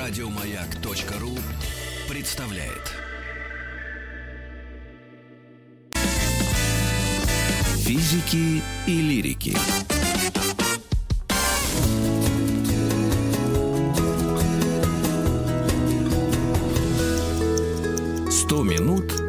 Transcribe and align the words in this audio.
Радиомаяк.ру 0.00 1.36
представляет. 2.08 2.94
Физики 7.84 8.62
и 8.86 9.02
лирики. 9.02 9.54
Сто 18.30 18.62
минут 18.62 19.19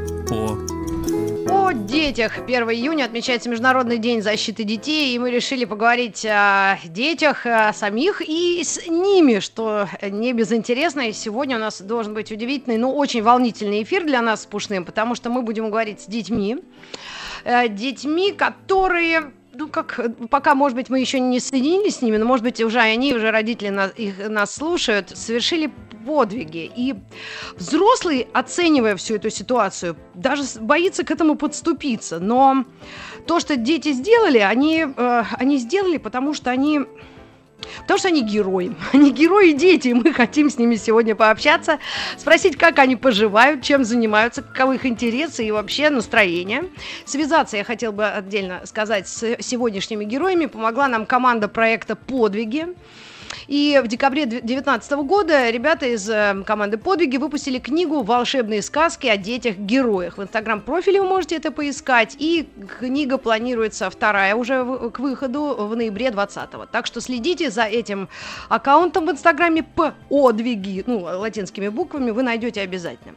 детях. 1.92 2.38
1 2.38 2.70
июня 2.70 3.04
отмечается 3.04 3.50
Международный 3.50 3.98
день 3.98 4.21
защиты 4.21 4.64
детей, 4.64 5.14
и 5.14 5.20
мы 5.20 5.30
решили 5.30 5.66
поговорить 5.66 6.26
о 6.26 6.78
детях 6.86 7.46
о 7.46 7.73
самих 7.73 8.22
и 8.22 8.64
с 8.64 8.88
ними, 8.88 9.40
что 9.40 9.90
не 10.02 10.31
безинтересно. 10.31 11.09
И 11.09 11.12
сегодня 11.12 11.58
у 11.58 11.59
нас 11.59 11.81
должен 11.81 12.14
быть 12.14 12.31
удивительный, 12.31 12.77
но 12.77 12.95
очень 12.95 13.22
волнительный 13.22 13.84
эфир 13.84 14.05
для 14.05 14.22
нас 14.22 14.44
с 14.44 14.45
Пушным, 14.45 14.86
потому 14.86 15.16
что 15.16 15.30
мы 15.30 15.41
будем 15.41 15.70
говорить 15.70 16.00
с 16.00 16.05
детьми, 16.05 16.59
э, 17.44 17.67
детьми, 17.67 18.31
которые 18.31 19.34
ну, 19.54 19.68
как, 19.68 20.00
пока, 20.30 20.55
может 20.55 20.76
быть, 20.76 20.90
мы 20.90 21.00
еще 21.00 21.20
не 21.20 21.40
соединились 21.40 21.98
с 21.98 22.02
ними, 22.02 22.18
но, 22.18 22.26
может 22.26 22.44
быть, 22.44 22.62
уже 22.62 22.80
они, 22.80 23.14
уже 23.14 23.32
родители 23.32 23.70
нас, 23.70 23.92
их, 23.98 24.30
нас 24.30 24.55
слушают, 24.55 25.09
совершили 25.16 25.72
подвиги. 26.05 26.72
И 26.76 26.96
взрослый, 27.56 28.28
оценивая 28.34 28.95
всю 28.95 29.16
эту 29.16 29.30
ситуацию, 29.30 29.95
даже 30.14 30.44
боится 30.59 31.04
к 31.04 31.12
этому 31.12 31.36
подступиться. 31.36 32.20
Но 32.20 32.66
то, 33.28 33.40
что 33.40 33.56
дети 33.56 33.94
сделали, 33.94 34.40
они, 34.40 34.86
э, 34.95 35.23
они 35.34 35.58
сделали, 35.58 35.98
потому 35.98 36.34
что 36.34 36.50
они 36.50 36.81
Потому 37.82 37.98
что 38.00 38.08
они 38.10 38.22
герои. 38.24 38.76
Они 38.94 39.12
герои 39.12 39.52
дети, 39.52 39.90
и 39.90 39.94
мы 39.94 40.14
хотим 40.14 40.50
с 40.50 40.58
ними 40.58 40.76
сегодня 40.76 41.16
пообщаться, 41.16 41.80
спросить, 42.18 42.58
как 42.58 42.80
они 42.80 42.95
поживают, 42.95 43.64
чем 43.64 43.84
занимаются, 43.84 44.42
каковы 44.42 44.76
их 44.76 44.86
интересы 44.86 45.45
и 45.45 45.52
вообще 45.52 45.90
настроение. 45.90 46.66
Связаться, 47.06 47.58
я 47.58 47.64
хотел 47.64 47.92
бы 47.92 48.06
отдельно 48.06 48.62
сказать, 48.66 49.08
с 49.08 49.38
сегодняшними 49.40 50.06
героями 50.06 50.45
помогла 50.45 50.88
нам 50.88 51.06
команда 51.06 51.48
проекта 51.48 51.95
«Подвиги». 51.95 52.68
И 53.52 53.81
в 53.83 53.88
декабре 53.89 54.25
2019 54.25 54.91
года 55.03 55.49
ребята 55.49 55.85
из 55.85 56.09
э, 56.09 56.41
команды 56.47 56.77
«Подвиги» 56.77 57.17
выпустили 57.17 57.59
книгу 57.59 58.02
«Волшебные 58.02 58.61
сказки 58.61 59.07
о 59.07 59.17
детях-героях». 59.17 60.17
В 60.17 60.23
инстаграм-профиле 60.23 61.02
вы 61.02 61.09
можете 61.09 61.35
это 61.35 61.52
поискать. 61.52 62.16
И 62.17 62.47
книга 62.79 63.17
планируется 63.17 63.89
вторая 63.89 64.35
уже 64.35 64.89
к 64.94 64.99
выходу 64.99 65.53
в 65.67 65.75
ноябре 65.75 66.11
2020. 66.11 66.72
Так 66.72 66.85
что 66.85 67.02
следите 67.02 67.52
за 67.52 67.63
этим 67.63 68.07
аккаунтом 68.47 69.05
в 69.05 69.11
инстаграме 69.11 69.66
«Подвиги», 70.07 70.85
ну, 70.88 70.99
латинскими 70.99 71.67
буквами, 71.67 72.11
вы 72.11 72.23
найдете 72.23 72.61
обязательно. 72.61 73.16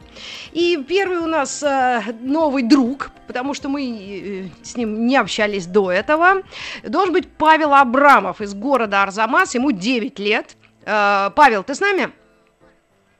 И 0.51 0.83
первый 0.85 1.19
у 1.19 1.27
нас 1.27 1.63
э, 1.63 2.01
новый 2.19 2.63
друг, 2.63 3.11
потому 3.27 3.53
что 3.53 3.69
мы 3.69 4.51
э, 4.61 4.65
с 4.65 4.75
ним 4.75 5.07
не 5.07 5.15
общались 5.15 5.65
до 5.65 5.93
этого, 5.93 6.41
должен 6.83 7.13
быть 7.13 7.29
Павел 7.29 7.73
Абрамов 7.73 8.41
из 8.41 8.53
города 8.53 9.01
Арзамас, 9.01 9.55
ему 9.55 9.71
9 9.71 10.19
лет. 10.19 10.24
Э, 10.33 11.29
Павел, 11.35 11.63
ты 11.63 11.75
с 11.75 11.79
нами? 11.79 12.11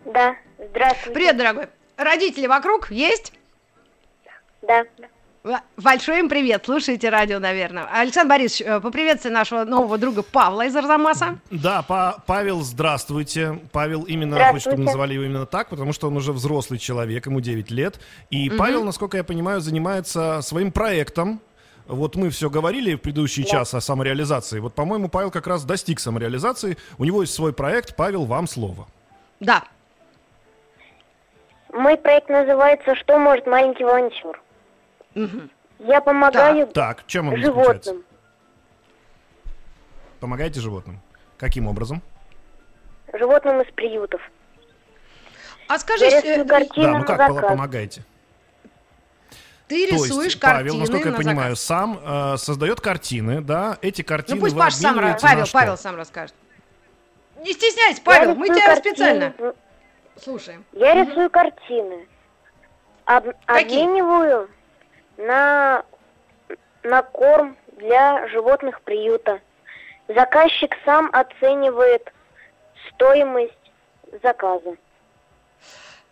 Да, 0.06 0.36
здравствуйте. 0.58 1.12
Привет, 1.12 1.38
дорогой. 1.38 1.68
Родители 1.98 2.48
вокруг 2.48 2.92
есть? 2.92 3.34
Да. 4.62 4.86
Большой 5.78 6.20
им 6.20 6.30
привет, 6.30 6.64
слушайте 6.66 7.10
радио, 7.10 7.38
наверное. 7.38 7.86
Александр 7.86 8.30
Борисович, 8.30 8.68
э, 8.68 8.80
поприветствуй 8.80 9.32
нашего 9.32 9.64
нового 9.64 10.00
друга 10.00 10.24
Павла 10.24 10.66
из 10.66 10.76
Арзамаса. 10.76 11.38
Да, 11.52 11.84
Па- 11.84 12.18
Павел, 12.26 12.62
здравствуйте. 12.62 13.60
Павел 13.72 14.02
именно 14.04 14.32
Здравствуйте. 14.38 14.54
хочет, 14.54 14.72
чтобы 14.74 14.84
называли 14.86 15.14
его 15.14 15.24
именно 15.26 15.46
так, 15.46 15.70
потому 15.70 15.94
что 15.94 16.08
он 16.08 16.18
уже 16.18 16.34
взрослый 16.34 16.80
человек, 16.80 17.28
ему 17.28 17.42
9 17.42 17.70
лет. 17.70 18.00
И 18.32 18.50
Павел, 18.50 18.84
насколько 18.84 19.18
я 19.18 19.24
понимаю, 19.24 19.62
занимается 19.62 20.42
своим 20.42 20.72
проектом. 20.72 21.40
Вот 21.88 22.16
мы 22.16 22.30
все 22.32 22.50
говорили 22.50 22.96
в 22.96 23.02
предыдущий 23.02 23.44
час 23.44 23.74
о 23.74 23.82
самореализации. 23.82 24.60
Вот, 24.60 24.74
по-моему, 24.74 25.08
Павел 25.08 25.30
как 25.30 25.46
раз 25.46 25.64
достиг 25.66 26.00
самореализации. 26.00 26.78
У 26.98 27.06
него 27.06 27.22
есть 27.22 27.34
свой 27.34 27.54
проект. 27.54 27.96
Павел, 27.96 28.26
вам 28.26 28.48
слово. 28.48 28.88
Да. 29.40 29.64
Мой 31.72 31.98
проект 31.98 32.30
называется 32.30 32.96
«Что 32.96 33.20
может 33.20 33.46
маленький 33.46 33.84
волонтер?». 33.84 34.42
Мгм. 35.14 35.50
Я 35.80 36.02
помогаю 36.02 36.68
Так, 36.68 37.06
чем 37.06 37.28
он 37.28 37.36
заключается? 37.42 37.92
животным, 37.92 38.04
Помогаете 40.20 40.60
животным? 40.62 41.00
Каким 41.38 41.68
образом? 41.68 42.02
животным 43.14 43.62
из 43.62 43.72
приютов. 43.74 44.22
А 45.68 45.78
скажи, 45.80 46.06
Я 46.06 46.20
э, 46.20 46.22
рисую 46.22 46.48
картины 46.48 46.94
да, 46.94 47.00
ну 47.00 47.06
как 47.06 47.48
помогаете? 47.48 48.04
Ты 49.68 49.88
То 49.88 49.96
рисуешь 49.96 50.26
есть 50.26 50.40
картины 50.40 50.70
Павел, 50.70 50.80
насколько 50.80 51.08
я 51.08 51.12
на 51.12 51.18
понимаю, 51.18 51.56
заказ. 51.56 51.62
сам 51.62 52.00
э, 52.04 52.38
создает 52.38 52.82
картины, 52.82 53.42
да? 53.42 53.78
Эти 53.82 54.02
картины 54.02 54.36
Ну 54.38 54.42
пусть 54.42 54.58
Паш 54.58 54.74
сам, 54.76 54.96
Павел? 55.22 55.46
Павел 55.52 55.78
сам 55.78 55.96
расскажет. 55.96 56.36
Не 57.40 57.54
стесняйся, 57.54 58.00
Я 58.00 58.04
Павел, 58.04 58.36
мы 58.36 58.48
рисую 58.48 58.60
тебя 58.60 58.76
картины- 58.76 58.94
специально 58.96 59.34
слушаем. 60.22 60.66
Я 60.74 60.94
рисую 61.04 61.30
картины. 61.30 62.08
Об- 63.06 63.26
Какие? 63.46 63.84
обмениваю 63.84 64.50
на, 65.18 65.84
на 66.84 67.02
корм 67.04 67.56
для 67.78 68.28
животных 68.30 68.82
приюта. 68.82 69.42
Заказчик 70.08 70.76
сам 70.86 71.10
оценивает 71.14 72.12
стоимость 72.94 73.54
заказа. 74.24 74.76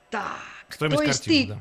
Так, 0.10 0.22
Стоимость 0.70 0.98
то 1.02 1.04
есть 1.08 1.20
картины, 1.26 1.48
ты 1.48 1.54
да. 1.54 1.60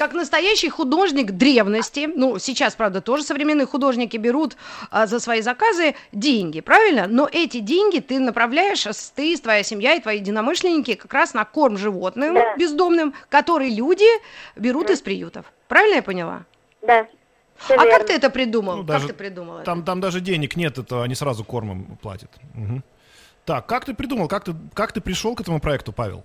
Как 0.00 0.14
настоящий 0.14 0.70
художник 0.70 1.32
древности, 1.32 2.08
ну, 2.16 2.38
сейчас, 2.38 2.74
правда, 2.74 3.02
тоже 3.02 3.22
современные 3.22 3.66
художники 3.66 4.16
берут 4.16 4.56
а, 4.90 5.06
за 5.06 5.20
свои 5.20 5.42
заказы 5.42 5.94
деньги, 6.10 6.62
правильно? 6.62 7.06
Но 7.06 7.28
эти 7.30 7.58
деньги 7.60 7.98
ты 7.98 8.18
направляешь, 8.18 8.86
с- 8.86 9.10
ты, 9.10 9.36
твоя 9.36 9.62
семья 9.62 9.92
и 9.96 10.00
твои 10.00 10.16
единомышленники 10.18 10.94
как 10.94 11.12
раз 11.12 11.34
на 11.34 11.44
корм 11.44 11.76
животным 11.76 12.32
Да. 12.32 12.56
бездомным, 12.56 13.12
которые 13.28 13.74
люди 13.74 14.06
берут 14.56 14.88
из 14.88 15.02
приютов. 15.02 15.44
Правильно 15.68 15.96
я 15.96 16.02
поняла? 16.02 16.44
Да, 16.80 17.06
всё 17.58 17.74
а 17.74 17.84
верно. 17.84 17.98
как 17.98 18.06
ты 18.06 18.14
это 18.14 18.30
придумал? 18.30 18.76
Ну, 18.76 18.78
как 18.78 18.86
даже 18.86 19.08
ты 19.08 19.12
придумал 19.12 19.56
это? 19.56 19.64
Там, 19.66 19.84
там 19.84 20.00
даже 20.00 20.20
денег 20.22 20.56
нет, 20.56 20.78
это 20.78 21.02
они 21.02 21.14
сразу 21.14 21.44
кормом 21.44 21.98
платят. 22.00 22.30
Мгм. 22.54 22.82
Так, 23.44 23.66
как 23.66 23.84
ты 23.84 23.92
придумал, 23.92 24.28
как 24.28 24.44
ты, 24.44 24.54
как 24.72 24.92
ты 24.92 25.02
пришел 25.02 25.34
к 25.34 25.42
этому 25.42 25.60
проекту, 25.60 25.92
Павел? 25.92 26.22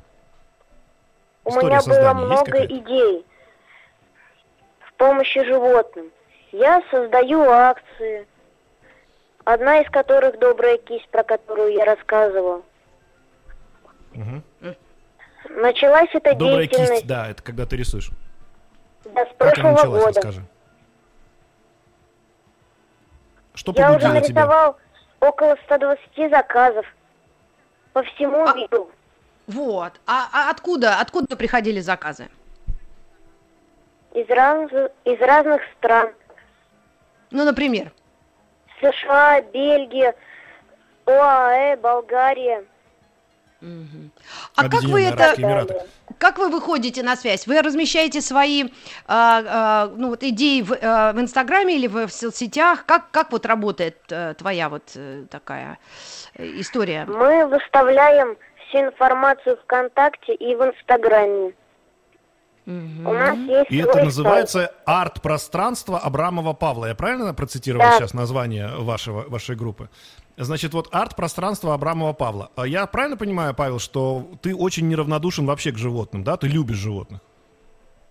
У 1.43 1.49
История 1.49 1.79
меня 1.81 1.81
было 1.83 2.13
много 2.13 2.65
идей 2.67 3.25
помощи 4.97 5.43
животным. 5.43 6.11
Я 6.51 6.81
создаю 6.91 7.41
акции, 7.49 8.27
одна 9.43 9.81
из 9.81 9.89
которых 9.89 10.39
добрая 10.39 10.77
кисть, 10.77 11.07
про 11.09 11.23
которую 11.23 11.73
я 11.73 11.85
рассказывал. 11.85 12.63
Мгм. 14.13 14.43
Началась 15.49 16.09
эта 16.13 16.33
Добрая 16.33 16.59
деятельность 16.67 16.91
кисть, 16.93 17.07
да, 17.07 17.27
это 17.29 17.43
когда 17.43 17.65
ты 17.65 17.75
рисуешь. 17.77 18.09
да, 19.05 19.25
с 19.25 19.29
Как 19.37 19.57
она 19.59 19.73
прошлого 19.73 19.73
началась, 19.73 20.03
года. 20.05 20.07
расскажи. 20.15 20.41
Что 23.53 23.73
Я 23.75 23.91
уже 23.91 23.99
побудило 23.99 24.21
тебя? 24.25 24.41
нарисовал 24.43 24.77
около 25.19 25.55
120 25.65 26.29
заказов 26.29 26.85
по 27.93 28.03
всему 28.03 28.45
А- 28.45 28.53
миру. 28.53 28.89
Вот. 29.47 29.93
А, 30.07 30.27
а 30.33 30.49
откуда, 30.49 30.99
откуда 30.99 31.35
приходили 31.37 31.79
заказы? 31.79 32.27
Из, 34.15 34.29
раз- 34.29 34.91
из 35.03 35.19
разных 35.19 35.61
стран. 35.77 36.09
Ну, 37.31 37.43
например. 37.43 37.91
США, 38.79 39.41
Бельгия, 39.41 40.15
ОАЭ, 41.05 41.75
Болгария. 41.77 42.63
А 44.55 44.69
как 44.69 44.83
вы 44.83 45.03
это, 45.03 45.33
Эмираты. 45.37 45.81
как 46.17 46.37
вы 46.37 46.49
выходите 46.49 47.03
на 47.03 47.15
связь? 47.15 47.47
Вы 47.47 47.61
размещаете 47.61 48.21
свои, 48.21 48.65
а, 49.07 49.43
а, 49.47 49.91
ну 49.95 50.09
вот 50.09 50.23
идеи 50.23 50.61
в, 50.61 50.73
а, 50.81 51.13
в 51.13 51.19
Инстаграме 51.19 51.75
или 51.75 51.87
в, 51.87 52.07
в 52.07 52.11
соцсетях? 52.11 52.85
Как 52.85 53.09
как 53.11 53.31
вот 53.31 53.45
работает 53.45 53.97
э, 54.09 54.33
твоя 54.37 54.69
вот 54.69 54.83
э, 54.95 55.23
такая 55.31 55.77
э, 56.35 56.45
история? 56.59 57.05
Мы 57.05 57.47
выставляем 57.47 58.37
всю 58.67 58.79
информацию 58.79 59.57
ВКонтакте 59.63 60.35
и 60.35 60.55
в 60.55 60.63
Инстаграме. 60.63 61.53
Мгм. 62.65 63.05
У 63.07 63.13
нас 63.13 63.37
есть 63.37 63.71
И 63.71 63.77
это 63.77 64.03
называется 64.03 64.71
арт-пространство 64.85 65.99
Абрамова 65.99 66.53
Павла. 66.53 66.87
Я 66.87 66.95
правильно 66.95 67.33
процитировал 67.33 67.85
Да. 67.85 67.97
сейчас 67.97 68.13
название 68.13 68.69
вашего, 68.75 69.21
вашей 69.29 69.55
группы? 69.55 69.89
Значит, 70.37 70.73
вот 70.73 70.89
арт-пространство 70.91 71.73
Абрамова 71.73 72.13
Павла. 72.13 72.49
А 72.55 72.65
Я 72.67 72.85
правильно 72.87 73.17
понимаю, 73.17 73.53
Павел, 73.53 73.79
что 73.79 74.27
ты 74.41 74.55
очень 74.55 74.87
неравнодушен 74.89 75.45
вообще 75.45 75.71
к 75.71 75.77
животным, 75.77 76.23
да? 76.23 76.37
Ты 76.37 76.47
любишь 76.47 76.77
животных. 76.77 77.21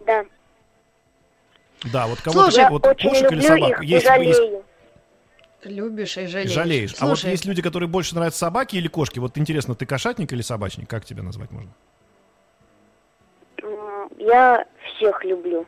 Да. 0.07 0.25
Да, 1.93 2.07
вот 2.07 2.21
кого-то, 2.21 2.51
Слушай, 2.51 2.61
Я 2.61 2.71
вот 2.71 2.87
очень 2.87 3.09
кошек 3.11 3.33
или 3.33 3.35
люблю 3.41 3.49
собак. 3.49 3.71
их 3.71 3.83
и 3.83 3.87
Есть, 3.87 4.07
есть- 4.07 4.07
жалею. 4.39 4.65
Любишь 5.65 6.17
и 6.19 6.27
жалеешь. 6.27 6.51
Жалеешь. 6.53 6.95
А 7.01 7.07
вот 7.07 7.19
Слушай, 7.19 7.31
есть 7.33 7.45
люди, 7.47 7.61
которые 7.63 7.89
больше 7.89 8.15
нравятся 8.15 8.39
собаки 8.41 8.77
или 8.77 8.87
кошки. 8.89 9.19
Вот 9.19 9.37
интересно, 9.39 9.75
ты 9.75 9.85
кошатник 9.87 10.33
или 10.33 10.43
собачник? 10.43 10.89
Как 10.89 11.05
тебя 11.05 11.23
назвать 11.23 11.51
можно? 11.51 11.71
Я 14.27 14.65
всех 14.97 15.25
люблю. 15.25 15.67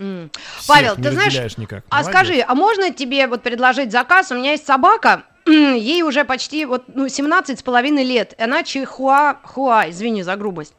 м. 0.00 0.30
Всех 0.34 0.66
Павел, 0.66 0.96
ты 0.96 1.12
знаешь, 1.12 1.56
никак. 1.56 1.84
А 1.88 2.02
Молодец. 2.02 2.12
скажи, 2.12 2.44
а 2.46 2.54
можно 2.54 2.90
тебе 2.90 3.26
вот 3.26 3.42
предложить 3.42 3.92
заказ? 3.92 4.32
У 4.32 4.34
меня 4.34 4.52
есть 4.52 4.66
собака, 4.66 5.22
ей 5.46 6.02
уже 6.02 6.24
почти 6.24 6.64
вот, 6.64 6.84
ну, 6.88 7.08
17 7.08 7.58
с 7.58 7.62
половиной 7.62 8.02
лет. 8.02 8.34
и 8.36 8.42
Она 8.42 8.64
чихуа, 8.64 9.38
хуа, 9.44 9.88
извини 9.88 10.22
за 10.22 10.34
грубость. 10.36 10.74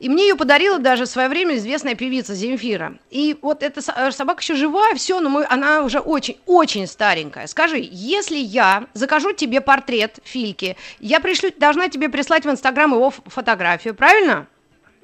И 0.00 0.08
мне 0.08 0.28
ее 0.28 0.34
подарила 0.34 0.78
даже 0.78 1.04
в 1.04 1.08
свое 1.08 1.28
время 1.28 1.56
известная 1.56 1.94
певица 1.94 2.34
Земфира. 2.34 2.94
И 3.10 3.38
вот 3.42 3.62
эта 3.62 3.80
э, 3.94 4.10
собака 4.10 4.40
еще 4.40 4.54
живая, 4.54 4.94
все, 4.94 5.20
но 5.20 5.28
мы, 5.28 5.46
она 5.48 5.82
уже 5.82 6.00
очень-очень 6.00 6.86
старенькая. 6.86 7.46
Скажи, 7.46 7.78
если 7.78 8.38
я 8.38 8.86
закажу 8.94 9.32
тебе 9.32 9.60
портрет 9.60 10.18
Фильки, 10.24 10.76
я 10.98 11.20
пришлю, 11.20 11.52
должна 11.56 11.88
тебе 11.88 12.08
прислать 12.08 12.44
в 12.44 12.50
Инстаграм 12.50 12.92
его 12.94 13.10
фотографию, 13.10 13.94
правильно? 13.94 14.46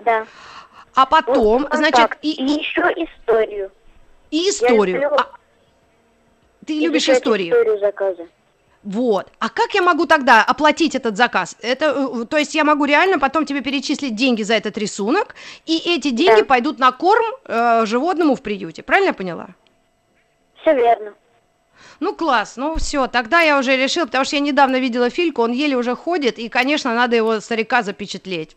Да. 0.05 0.27
А 0.97 1.07
потом, 1.07 1.63
Ну, 1.63 1.69
значит, 1.77 1.95
контакт. 1.97 2.19
и, 2.23 2.33
и 2.33 2.59
еще 2.59 2.81
историю. 2.81 3.71
и 4.31 4.49
историю. 4.51 5.01
люблю 5.03 5.11
А, 5.19 5.31
ты 6.67 6.81
любишь 6.81 7.03
изучать 7.03 7.19
историю? 7.19 7.49
историю 7.55 7.79
заказа. 7.79 8.27
Вот. 8.83 9.29
А 9.39 9.49
как 9.51 9.75
я 9.75 9.83
могу 9.83 10.07
тогда 10.07 10.43
оплатить 10.43 10.95
этот 10.95 11.17
заказ? 11.17 11.57
Это, 11.61 11.87
э, 11.87 12.25
то 12.25 12.39
есть 12.39 12.55
я 12.55 12.65
могу 12.65 12.85
реально 12.87 13.19
потом 13.19 13.45
тебе 13.45 13.61
перечислить 13.61 14.15
деньги 14.15 14.43
за 14.43 14.55
этот 14.55 14.79
рисунок, 14.79 15.35
и 15.67 15.77
эти 15.77 16.11
деньги 16.11 16.41
Да. 16.41 16.47
пойдут 16.47 16.79
на 16.79 16.93
корм 16.93 17.25
э, 17.45 17.85
животному 17.85 18.35
в 18.35 18.43
приюте. 18.43 18.83
Правильно 18.83 19.09
я 19.09 19.15
поняла? 19.15 19.49
Все 20.63 20.75
верно. 20.75 21.13
Ну, 22.01 22.15
класс, 22.15 22.57
ну 22.57 22.77
все, 22.77 23.07
тогда 23.07 23.41
я 23.41 23.59
уже 23.59 23.77
решила, 23.77 24.07
потому 24.07 24.25
что 24.25 24.37
я 24.37 24.41
недавно 24.41 24.77
видела 24.77 25.11
Фильку, 25.11 25.43
он 25.43 25.53
еле 25.53 25.77
уже 25.77 25.95
ходит, 25.95 26.39
и, 26.39 26.49
конечно, 26.49 26.95
надо 26.95 27.17
его 27.17 27.41
старика 27.41 27.83
запечатлеть. 27.83 28.57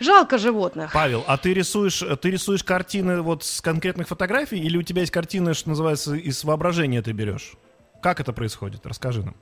Жалко 0.00 0.38
животных. 0.38 0.92
Павел, 0.92 1.24
а 1.26 1.36
ты 1.36 1.52
рисуешь, 1.54 2.02
ты 2.20 2.30
рисуешь 2.30 2.62
картины 2.62 3.20
вот 3.22 3.42
с 3.44 3.60
конкретных 3.60 4.06
фотографий, 4.08 4.58
или 4.58 4.76
у 4.76 4.82
тебя 4.82 5.00
есть 5.00 5.12
картины, 5.12 5.54
что 5.54 5.68
называется, 5.70 6.14
из 6.14 6.44
воображения 6.44 7.02
ты 7.02 7.12
берешь? 7.12 7.54
Как 8.00 8.20
это 8.20 8.32
происходит? 8.32 8.86
Расскажи 8.86 9.22
нам. 9.24 9.34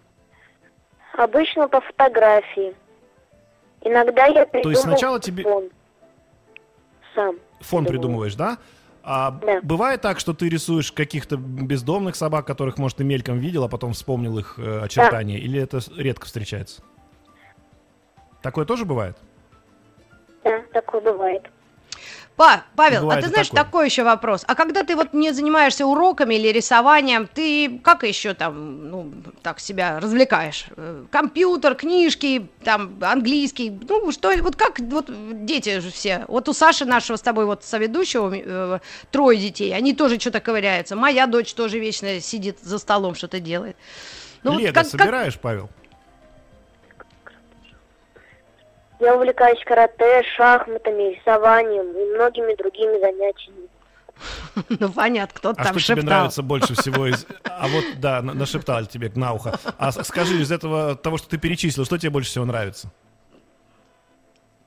Обычно 1.18 1.68
по 1.68 1.80
фотографии. 1.80 2.74
Иногда 3.82 4.26
я 4.26 4.46
придумываю 4.46 4.76
сначала 4.82 5.20
тебе- 5.20 5.42
фон. 5.44 5.68
Сам. 7.14 7.36
Фон 7.60 7.84
придумываю. 7.84 7.88
придумываешь, 7.88 8.34
да? 8.34 8.58
А 9.02 9.30
Да. 9.30 9.60
бывает 9.62 10.00
так, 10.00 10.18
что 10.18 10.34
ты 10.34 10.48
рисуешь 10.48 10.90
каких-то 10.90 11.36
бездомных 11.36 12.16
собак, 12.16 12.46
которых, 12.46 12.76
может, 12.78 12.98
ты 12.98 13.04
мельком 13.04 13.38
видел, 13.38 13.62
а 13.64 13.68
потом 13.68 13.92
вспомнил 13.92 14.38
их 14.38 14.54
э, 14.58 14.80
очертания? 14.80 15.38
Или 15.38 15.60
это 15.60 15.80
редко 15.96 16.26
встречается? 16.26 16.82
Такое 18.42 18.64
тоже 18.64 18.84
бывает? 18.84 19.16
Такое 20.76 21.00
бывает. 21.00 21.42
Па, 22.36 22.64
Павел, 22.76 23.00
Бывает 23.00 23.20
а 23.20 23.22
ты 23.22 23.30
знаешь, 23.30 23.48
такое. 23.48 23.64
такой 23.64 23.86
еще 23.86 24.02
вопрос. 24.04 24.44
А 24.46 24.54
когда 24.54 24.82
ты 24.82 24.94
вот 24.94 25.14
не 25.14 25.32
занимаешься 25.32 25.86
уроками 25.86 26.34
или 26.34 26.48
рисованием, 26.48 27.26
ты 27.26 27.78
как 27.82 28.02
еще 28.02 28.34
там, 28.34 28.90
ну, 28.90 29.10
так 29.40 29.58
себя 29.58 29.98
развлекаешь? 30.00 30.66
Э, 30.76 31.06
Компьютер, 31.10 31.74
книжки, 31.76 32.46
там, 32.62 32.98
английский, 33.00 33.70
ну, 33.88 34.12
что, 34.12 34.36
вот 34.42 34.54
как, 34.56 34.80
вот 34.80 35.06
дети 35.46 35.80
же 35.80 35.90
все. 35.90 36.26
Вот 36.28 36.46
у 36.50 36.52
Саши 36.52 36.84
нашего 36.84 37.16
с 37.16 37.22
тобой 37.22 37.46
вот 37.46 37.64
соведущего 37.64 38.30
э, 38.36 38.80
трое 39.10 39.40
детей, 39.40 39.74
они 39.74 39.94
тоже 39.94 40.20
что-то 40.20 40.40
ковыряются. 40.40 40.94
Моя 40.94 41.26
дочь 41.26 41.54
тоже 41.54 41.78
вечно 41.78 42.20
сидит 42.20 42.58
за 42.60 42.78
столом, 42.78 43.14
что-то 43.14 43.40
делает. 43.40 43.78
Ну, 44.42 44.52
вот 44.52 44.60
Лего 44.60 44.74
как- 44.74 44.82
как- 44.90 45.00
собираешь, 45.00 45.38
Павел? 45.38 45.70
Я 48.98 49.14
увлекаюсь 49.16 49.62
карате, 49.64 50.22
шахматами, 50.36 51.14
рисованием 51.14 51.86
и 51.92 52.14
многими 52.14 52.54
другими 52.56 52.98
занятиями. 53.00 53.68
Ну, 54.80 54.88
понятно, 54.90 55.34
кто-то 55.38 55.60
А 55.60 55.64
там 55.64 55.78
что 55.78 55.92
тебе 55.92 56.00
шептал. 56.02 56.18
нравится 56.20 56.42
больше 56.42 56.74
всего 56.80 57.06
из... 57.06 57.26
А 57.44 57.68
вот, 57.68 57.84
да, 57.98 58.22
на- 58.22 58.32
нашептали 58.32 58.86
тебе 58.86 59.12
на 59.14 59.34
ухо. 59.34 59.58
А 59.78 59.92
скажи, 59.92 60.40
из 60.40 60.50
этого, 60.50 60.96
того, 60.96 61.18
что 61.18 61.28
ты 61.28 61.36
перечислил, 61.36 61.84
что 61.84 61.98
тебе 61.98 62.08
больше 62.10 62.30
всего 62.30 62.46
нравится? 62.46 62.90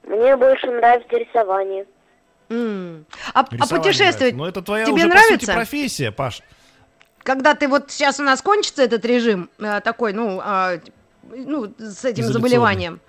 Мне 0.03 0.35
больше 0.37 0.67
нравится 0.67 1.17
рисование. 1.17 1.85
М. 2.49 3.05
А, 3.33 3.39
а 3.41 3.43
путешествовать 3.43 4.19
нравится. 4.19 4.35
Ну, 4.37 4.45
это 4.45 4.61
твоя 4.61 4.85
тебе 4.85 4.93
уже, 4.95 5.03
по 5.07 5.09
нравится? 5.09 5.39
сути, 5.45 5.55
профессия, 5.55 6.11
Паш. 6.11 6.41
когда 7.23 7.53
ты 7.55 7.67
вот 7.67 7.89
сейчас 7.91 8.19
у 8.19 8.23
нас 8.23 8.41
кончится 8.41 8.83
этот 8.83 9.03
режим 9.05 9.49
э, 9.59 9.81
такой, 9.81 10.13
ну, 10.13 10.39
а, 10.43 10.79
ну, 11.23 11.73
с 11.79 12.05
этим 12.05 12.25
заболеванием, 12.25 12.99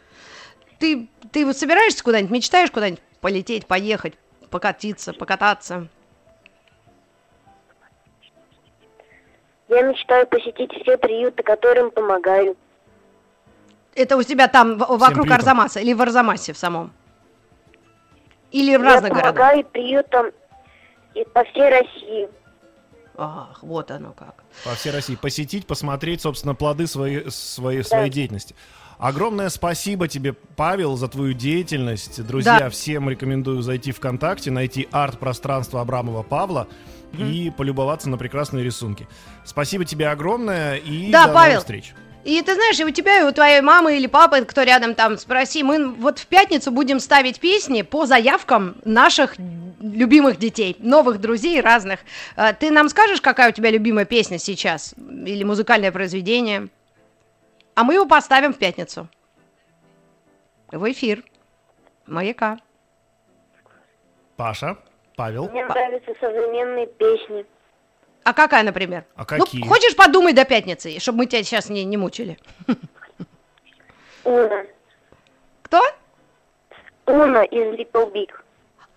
ты, 0.81 1.09
ты 1.31 1.47
вот 1.47 1.57
собираешься 1.57 2.03
куда-нибудь, 2.03 2.33
мечтаешь 2.33 2.71
куда-нибудь 2.71 3.03
полететь, 3.21 3.67
поехать, 3.67 4.15
покатиться, 4.51 5.13
покататься? 5.13 5.87
Я 9.69 9.83
мечтаю 9.83 10.27
посетить 10.27 10.73
все 10.83 10.99
приюты, 10.99 11.43
которым 11.45 11.93
помогаю. 11.93 12.57
Это 13.95 14.17
у 14.17 14.23
тебя 14.23 14.49
там 14.49 14.79
в- 14.79 14.99
вокруг. 14.99 15.31
Арзамаса 15.31 15.79
или 15.81 15.93
в 15.93 16.03
Арзамасе 16.03 16.53
в 16.53 16.59
самом? 16.59 16.93
Или 18.51 18.77
в 18.77 18.83
Я 18.83 18.95
разных 18.95 19.13
городах? 19.13 19.35
помогаю 19.35 19.65
приютам 19.65 20.31
и 21.15 21.25
по 21.25 21.45
всей 21.45 21.69
России. 21.71 22.29
Ах, 23.17 23.63
вот 23.63 23.91
оно 23.91 24.13
как. 24.13 24.43
по 24.65 24.75
всей 24.75 24.91
России 24.91 25.15
посетить, 25.15 25.67
посмотреть, 25.67 26.23
собственно, 26.23 26.55
плоды 26.55 26.87
своей, 26.87 27.31
своей, 27.31 27.85
своей 27.85 28.11
деятельности. 28.11 28.57
Огромное 29.01 29.49
спасибо 29.49 30.09
тебе, 30.09 30.35
Павел, 30.57 30.97
за 30.97 31.09
твою 31.09 31.33
деятельность. 31.33 32.25
Друзья, 32.27 32.59
Да. 32.59 32.71
всем 32.71 33.09
рекомендую 33.09 33.63
зайти 33.63 33.93
ВКонтакте, 33.93 34.51
найти 34.51 34.87
арт-пространство 34.93 35.81
Абрамова 35.81 36.23
Павла 36.23 36.69
и 37.19 37.51
полюбоваться 37.57 38.09
на 38.11 38.19
прекрасные 38.19 38.63
рисунки. 38.63 39.09
Спасибо 39.45 39.85
тебе 39.87 40.09
огромное 40.09 40.77
и 40.77 41.11
Да, 41.11 41.27
до 41.29 41.33
Павел. 41.33 41.53
новых 41.55 41.61
встреч. 41.61 41.95
И 42.25 42.43
ты 42.43 42.55
знаешь, 42.55 42.79
и 42.79 42.85
у 42.85 42.91
тебя, 42.91 43.21
и 43.21 43.25
у 43.25 43.33
твоей 43.33 43.63
мамы 43.63 43.97
или 43.97 44.07
папы, 44.07 44.45
кто 44.45 44.63
рядом 44.63 44.95
там, 44.95 45.17
спроси, 45.17 45.63
мы 45.63 45.89
вот 45.95 46.19
в 46.19 46.27
пятницу 46.27 46.71
будем 46.71 47.01
ставить 47.01 47.41
песни 47.41 47.81
по 47.81 48.05
заявкам 48.05 48.77
наших 48.85 49.37
любимых 49.81 50.39
детей, 50.39 50.77
новых 50.79 51.19
друзей 51.23 51.63
разных. 51.63 52.01
А, 52.37 52.53
Ты 52.53 52.71
нам 52.71 52.91
скажешь, 52.91 53.23
какая 53.23 53.49
у 53.49 53.53
тебя 53.55 53.71
любимая 53.71 54.05
песня 54.05 54.39
сейчас? 54.39 54.95
Или 55.25 55.43
музыкальное 55.45 55.91
произведение? 55.91 56.69
А 57.75 57.85
мы 57.85 57.95
его 57.95 58.07
поставим 58.07 58.53
в 58.53 58.59
пятницу. 58.59 59.09
В 60.71 60.91
эфир. 60.91 61.25
Маяка. 62.07 62.59
Паша, 64.37 64.77
Павел. 65.17 65.49
Мне 65.49 65.65
нравятся 65.65 66.13
современные 66.21 66.87
песни. 66.87 67.47
А 68.25 68.33
какая, 68.33 68.63
например? 68.63 69.05
А 69.17 69.25
какие? 69.25 69.63
Ну, 69.63 69.69
хочешь 69.69 69.97
подумай 69.97 70.33
до 70.33 70.45
пятницы, 70.45 70.99
чтобы 70.99 71.19
мы 71.19 71.27
тебя 71.27 71.43
сейчас 71.43 71.69
не, 71.69 71.85
не 71.85 71.97
мучили? 71.97 72.39
Уна. 74.25 74.67
Кто? 75.63 75.81
Уна 77.07 77.43
из 77.45 77.79
Little 77.79 78.13
Big. 78.13 78.31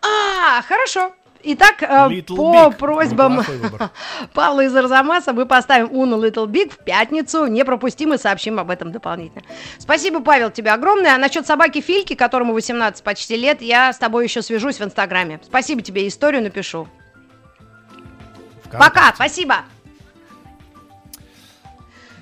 А, 0.02 0.62
хорошо. 0.64 1.14
Итак, 1.46 1.84
э, 1.84 1.86
Little 1.86 2.36
по 2.38 2.56
Big. 2.56 2.78
просьбам. 2.78 3.44
Павла 4.34 4.62
из 4.62 4.74
Арзамаса 4.76 5.34
мы 5.34 5.46
поставим 5.46 5.90
Уну 5.92 6.24
Little 6.24 6.48
Big 6.48 6.72
в 6.72 6.78
пятницу. 6.78 7.48
Не 7.48 7.66
пропустим 7.66 8.14
и 8.14 8.18
сообщим 8.18 8.60
об 8.60 8.70
этом 8.70 8.94
дополнительно. 8.94 9.44
Спасибо, 9.78 10.22
Павел, 10.22 10.52
тебе 10.52 10.72
огромное. 10.72 11.16
А 11.16 11.18
насчет 11.18 11.46
собаки 11.46 11.82
Фильки, 11.82 12.16
которому 12.16 12.54
18 12.54 13.04
почти 13.04 13.36
лет, 13.36 13.62
я 13.62 13.92
с 13.92 13.98
тобой 13.98 14.24
еще 14.24 14.42
свяжусь 14.42 14.80
в 14.80 14.84
Инстаграме. 14.84 15.40
Спасибо 15.44 15.82
тебе, 15.82 16.08
историю 16.08 16.42
напишу. 16.44 16.88
Пока, 18.72 19.12
спасибо. 19.14 19.58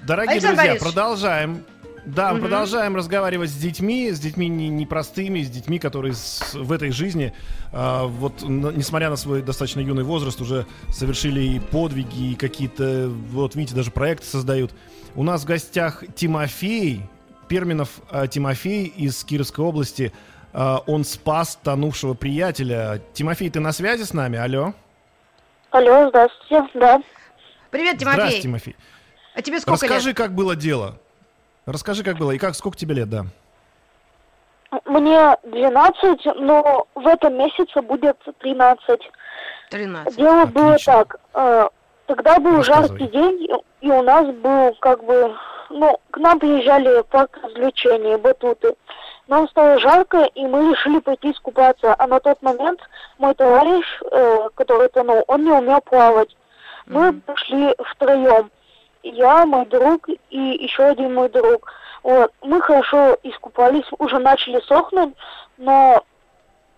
Дорогие 0.03 0.31
Александр 0.33 0.55
друзья, 0.55 0.71
Борисович. 0.71 0.93
продолжаем. 0.93 1.65
Да, 2.05 2.33
мы 2.33 2.39
продолжаем 2.39 2.95
разговаривать 2.95 3.49
с 3.51 3.55
детьми, 3.55 4.11
с 4.11 4.19
детьми 4.19 4.47
не- 4.47 4.69
непростыми, 4.69 5.43
с 5.43 5.49
детьми, 5.49 5.77
которые 5.77 6.13
с- 6.15 6.53
в 6.55 6.71
этой 6.71 6.91
жизни, 6.91 7.31
а, 7.71 8.05
вот, 8.05 8.41
на- 8.41 8.71
несмотря 8.71 9.09
на 9.11 9.15
свой 9.15 9.41
достаточно 9.43 9.81
юный 9.81 10.03
возраст, 10.03 10.41
уже 10.41 10.65
совершили 10.89 11.41
и 11.41 11.59
подвиги, 11.59 12.31
и 12.31 12.35
какие-то, 12.35 13.07
вот 13.29 13.55
видите, 13.55 13.75
даже 13.75 13.91
проекты 13.91 14.25
создают. 14.25 14.71
У 15.15 15.23
нас 15.23 15.43
в 15.43 15.45
гостях 15.45 16.03
Тимофей, 16.15 17.03
Перминов 17.47 17.89
а, 18.09 18.27
Тимофей 18.27 18.85
из 18.85 19.23
Кировской 19.23 19.63
области. 19.63 20.11
А, 20.53 20.81
он 20.87 21.03
спас 21.03 21.59
тонувшего 21.63 22.13
приятеля. 22.15 23.01
Тимофей, 23.13 23.49
ты 23.49 23.59
на 23.59 23.71
связи 23.73 24.03
с 24.03 24.13
нами? 24.13 24.39
Алло? 24.39 24.73
Алло, 25.69 26.09
здравствуйте, 26.09 26.67
да. 26.79 27.01
Привет, 27.69 27.97
Тимофей. 27.99 28.13
Здравствуйте, 28.15 28.41
Тимофей. 28.41 28.75
А 29.35 29.41
тебе 29.41 29.59
сколько 29.59 29.83
Расскажи, 29.85 30.07
лет? 30.09 30.17
как 30.17 30.33
было 30.33 30.55
дело. 30.55 30.99
Расскажи, 31.65 32.03
как 32.03 32.17
было. 32.17 32.31
И 32.31 32.37
как, 32.37 32.55
сколько 32.55 32.77
тебе 32.77 32.95
лет, 32.95 33.09
да? 33.09 33.25
Мне 34.85 35.35
12, 35.43 36.25
но 36.37 36.87
в 36.95 37.05
этом 37.07 37.35
месяце 37.37 37.81
будет 37.81 38.17
13. 38.39 38.99
13. 39.69 40.15
Дело 40.15 40.45
было 40.45 40.71
Отлично. 40.73 40.93
так. 40.93 41.15
э, 41.33 41.67
тогда 42.07 42.39
был 42.39 42.57
Рассказывай. 42.57 42.99
жаркий 42.99 43.07
день, 43.11 43.47
и- 43.81 43.89
у 43.91 44.01
нас 44.01 44.25
был 44.27 44.73
как 44.79 45.03
бы, 45.03 45.35
ну, 45.69 45.99
к 46.11 46.17
нам 46.17 46.39
приезжали 46.39 47.03
парк 47.03 47.37
развлечений, 47.43 48.15
батуты. 48.17 48.75
Нам 49.27 49.47
стало 49.49 49.77
жарко, 49.79 50.23
и 50.35 50.45
мы 50.45 50.71
решили 50.71 50.99
пойти 50.99 51.31
искупаться. 51.31 51.93
А 51.97 52.07
на 52.07 52.19
тот 52.19 52.41
момент 52.41 52.79
мой 53.17 53.33
товарищ, 53.33 53.85
э, 54.11 54.49
который 54.55 54.87
тонул, 54.89 55.23
он 55.27 55.43
не 55.43 55.51
умел 55.51 55.81
плавать. 55.81 56.35
Мы 56.85 57.13
пошли 57.13 57.73
втроем. 57.91 58.49
Я, 59.03 59.45
мой 59.45 59.65
друг 59.65 60.07
и 60.29 60.37
еще 60.37 60.83
один 60.83 61.13
мой 61.13 61.29
друг. 61.29 61.71
Вот. 62.03 62.31
Мы 62.41 62.61
хорошо 62.61 63.17
искупались, 63.23 63.85
уже 63.99 64.19
начали 64.19 64.59
сохнуть, 64.61 65.13
но 65.57 66.03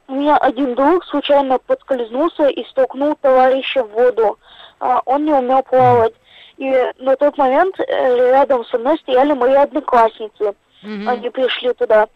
у 0.07 0.15
меня 0.15 0.37
один 0.37 0.75
друг 0.75 1.05
случайно 1.05 1.59
подскользнулся 1.59 2.47
и 2.47 2.65
столкнул 2.65 3.15
товарища 3.21 3.83
в 3.83 3.91
воду. 3.91 4.37
А, 4.79 5.01
он 5.05 5.25
не 5.25 5.33
умел 5.33 5.63
плавать. 5.63 6.13
И 6.57 6.91
на 6.99 7.15
тот 7.15 7.37
момент 7.37 7.79
э, 7.79 8.29
рядом 8.31 8.65
со 8.65 8.77
мной 8.77 8.97
стояли 8.99 9.33
мои 9.33 9.53
одноклассницы. 9.53 10.55
Мгм. 10.83 11.09
Они 11.09 11.29
пришли 11.29 11.73
туда. 11.73 12.07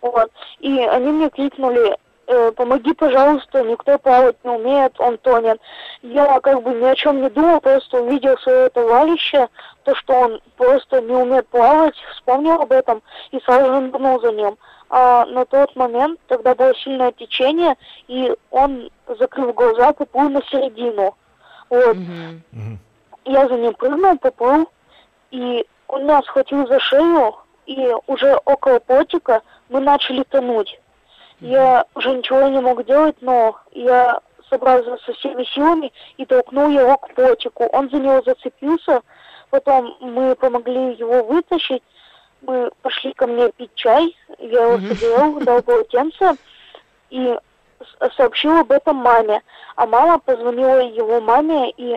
Вот. 0.00 0.30
И 0.60 0.80
они 0.80 1.10
мне 1.12 1.30
крикнули, 1.30 1.96
э, 2.30 2.52
помоги, 2.52 2.92
пожалуйста, 2.94 3.62
никто 3.62 3.98
плавать 3.98 4.36
не 4.44 4.50
умеет, 4.50 4.98
он 5.00 5.18
тонет. 5.18 5.60
Я 6.02 6.40
как 6.40 6.62
бы 6.62 6.70
ни 6.70 6.84
о 6.84 6.94
чем 6.94 7.22
не 7.22 7.30
думал, 7.30 7.60
просто 7.60 8.00
увидел 8.00 8.38
своего 8.38 8.68
товарища, 8.68 9.48
то, 9.84 9.94
что 9.96 10.14
он 10.14 10.40
просто 10.56 11.00
не 11.00 11.12
умеет 11.12 11.48
плавать, 11.48 11.94
вспомнил 12.14 12.60
об 12.62 12.72
этом 12.72 13.02
и 13.32 13.40
сразу 13.40 13.66
же 13.66 13.80
нырнул 13.80 14.20
за 14.20 14.32
ним. 14.32 14.56
А 14.88 15.24
на 15.26 15.44
тот 15.44 15.74
момент 15.76 16.20
тогда 16.28 16.54
было 16.54 16.74
сильное 16.76 17.12
течение, 17.12 17.76
и 18.08 18.32
он, 18.50 18.90
закрыв 19.18 19.54
глаза, 19.54 19.92
поплыл 19.92 20.28
на 20.30 20.42
середину. 20.50 21.14
Вот. 21.68 21.96
Я 23.24 23.48
за 23.48 23.54
ним 23.54 23.74
прыгнул, 23.74 24.18
поплыл, 24.18 24.68
и 25.30 25.64
он 25.88 26.04
меня 26.04 26.22
схватил 26.22 26.66
за 26.66 26.80
шею, 26.80 27.34
и 27.66 27.92
уже 28.06 28.40
около 28.44 28.80
плотика 28.80 29.42
мы 29.68 29.80
начали 29.80 30.24
тонуть. 30.24 30.80
Я 31.40 31.84
уже 31.94 32.12
ничего 32.12 32.48
не 32.48 32.60
мог 32.60 32.84
делать, 32.84 33.16
но 33.20 33.56
я 33.72 34.20
собрался 34.48 34.98
со 35.04 35.12
всеми 35.14 35.44
силами 35.44 35.92
и 36.16 36.26
толкнул 36.26 36.68
его 36.68 36.96
к 36.98 37.14
плотику. 37.14 37.64
Он 37.72 37.88
за 37.88 37.96
него 37.96 38.20
зацепился, 38.22 39.00
потом 39.48 39.96
мы 40.00 40.34
помогли 40.34 40.94
его 40.94 41.22
вытащить, 41.24 41.82
мы 42.42 42.70
пошли 42.82 43.12
ко 43.12 43.26
мне 43.26 43.50
пить 43.52 43.74
чай, 43.74 44.16
я 44.38 44.64
его 44.64 44.78
согрел, 44.78 45.40
дал 45.40 45.62
полотенце 45.62 46.36
и 47.10 47.38
сообщил 48.16 48.58
об 48.58 48.72
этом 48.72 48.96
маме. 48.96 49.42
А 49.76 49.86
мама 49.86 50.18
позвонила 50.18 50.80
его 50.80 51.20
маме, 51.20 51.70
и 51.70 51.96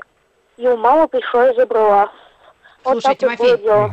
его 0.57 0.77
мама 0.77 1.07
пришла 1.07 1.50
и 1.50 1.55
забрала. 1.55 2.12
Вот 2.83 3.01
Слушай, 3.01 3.03
так 3.03 3.17
Тимофей, 3.17 3.57
было 3.57 3.57
дело. 3.57 3.91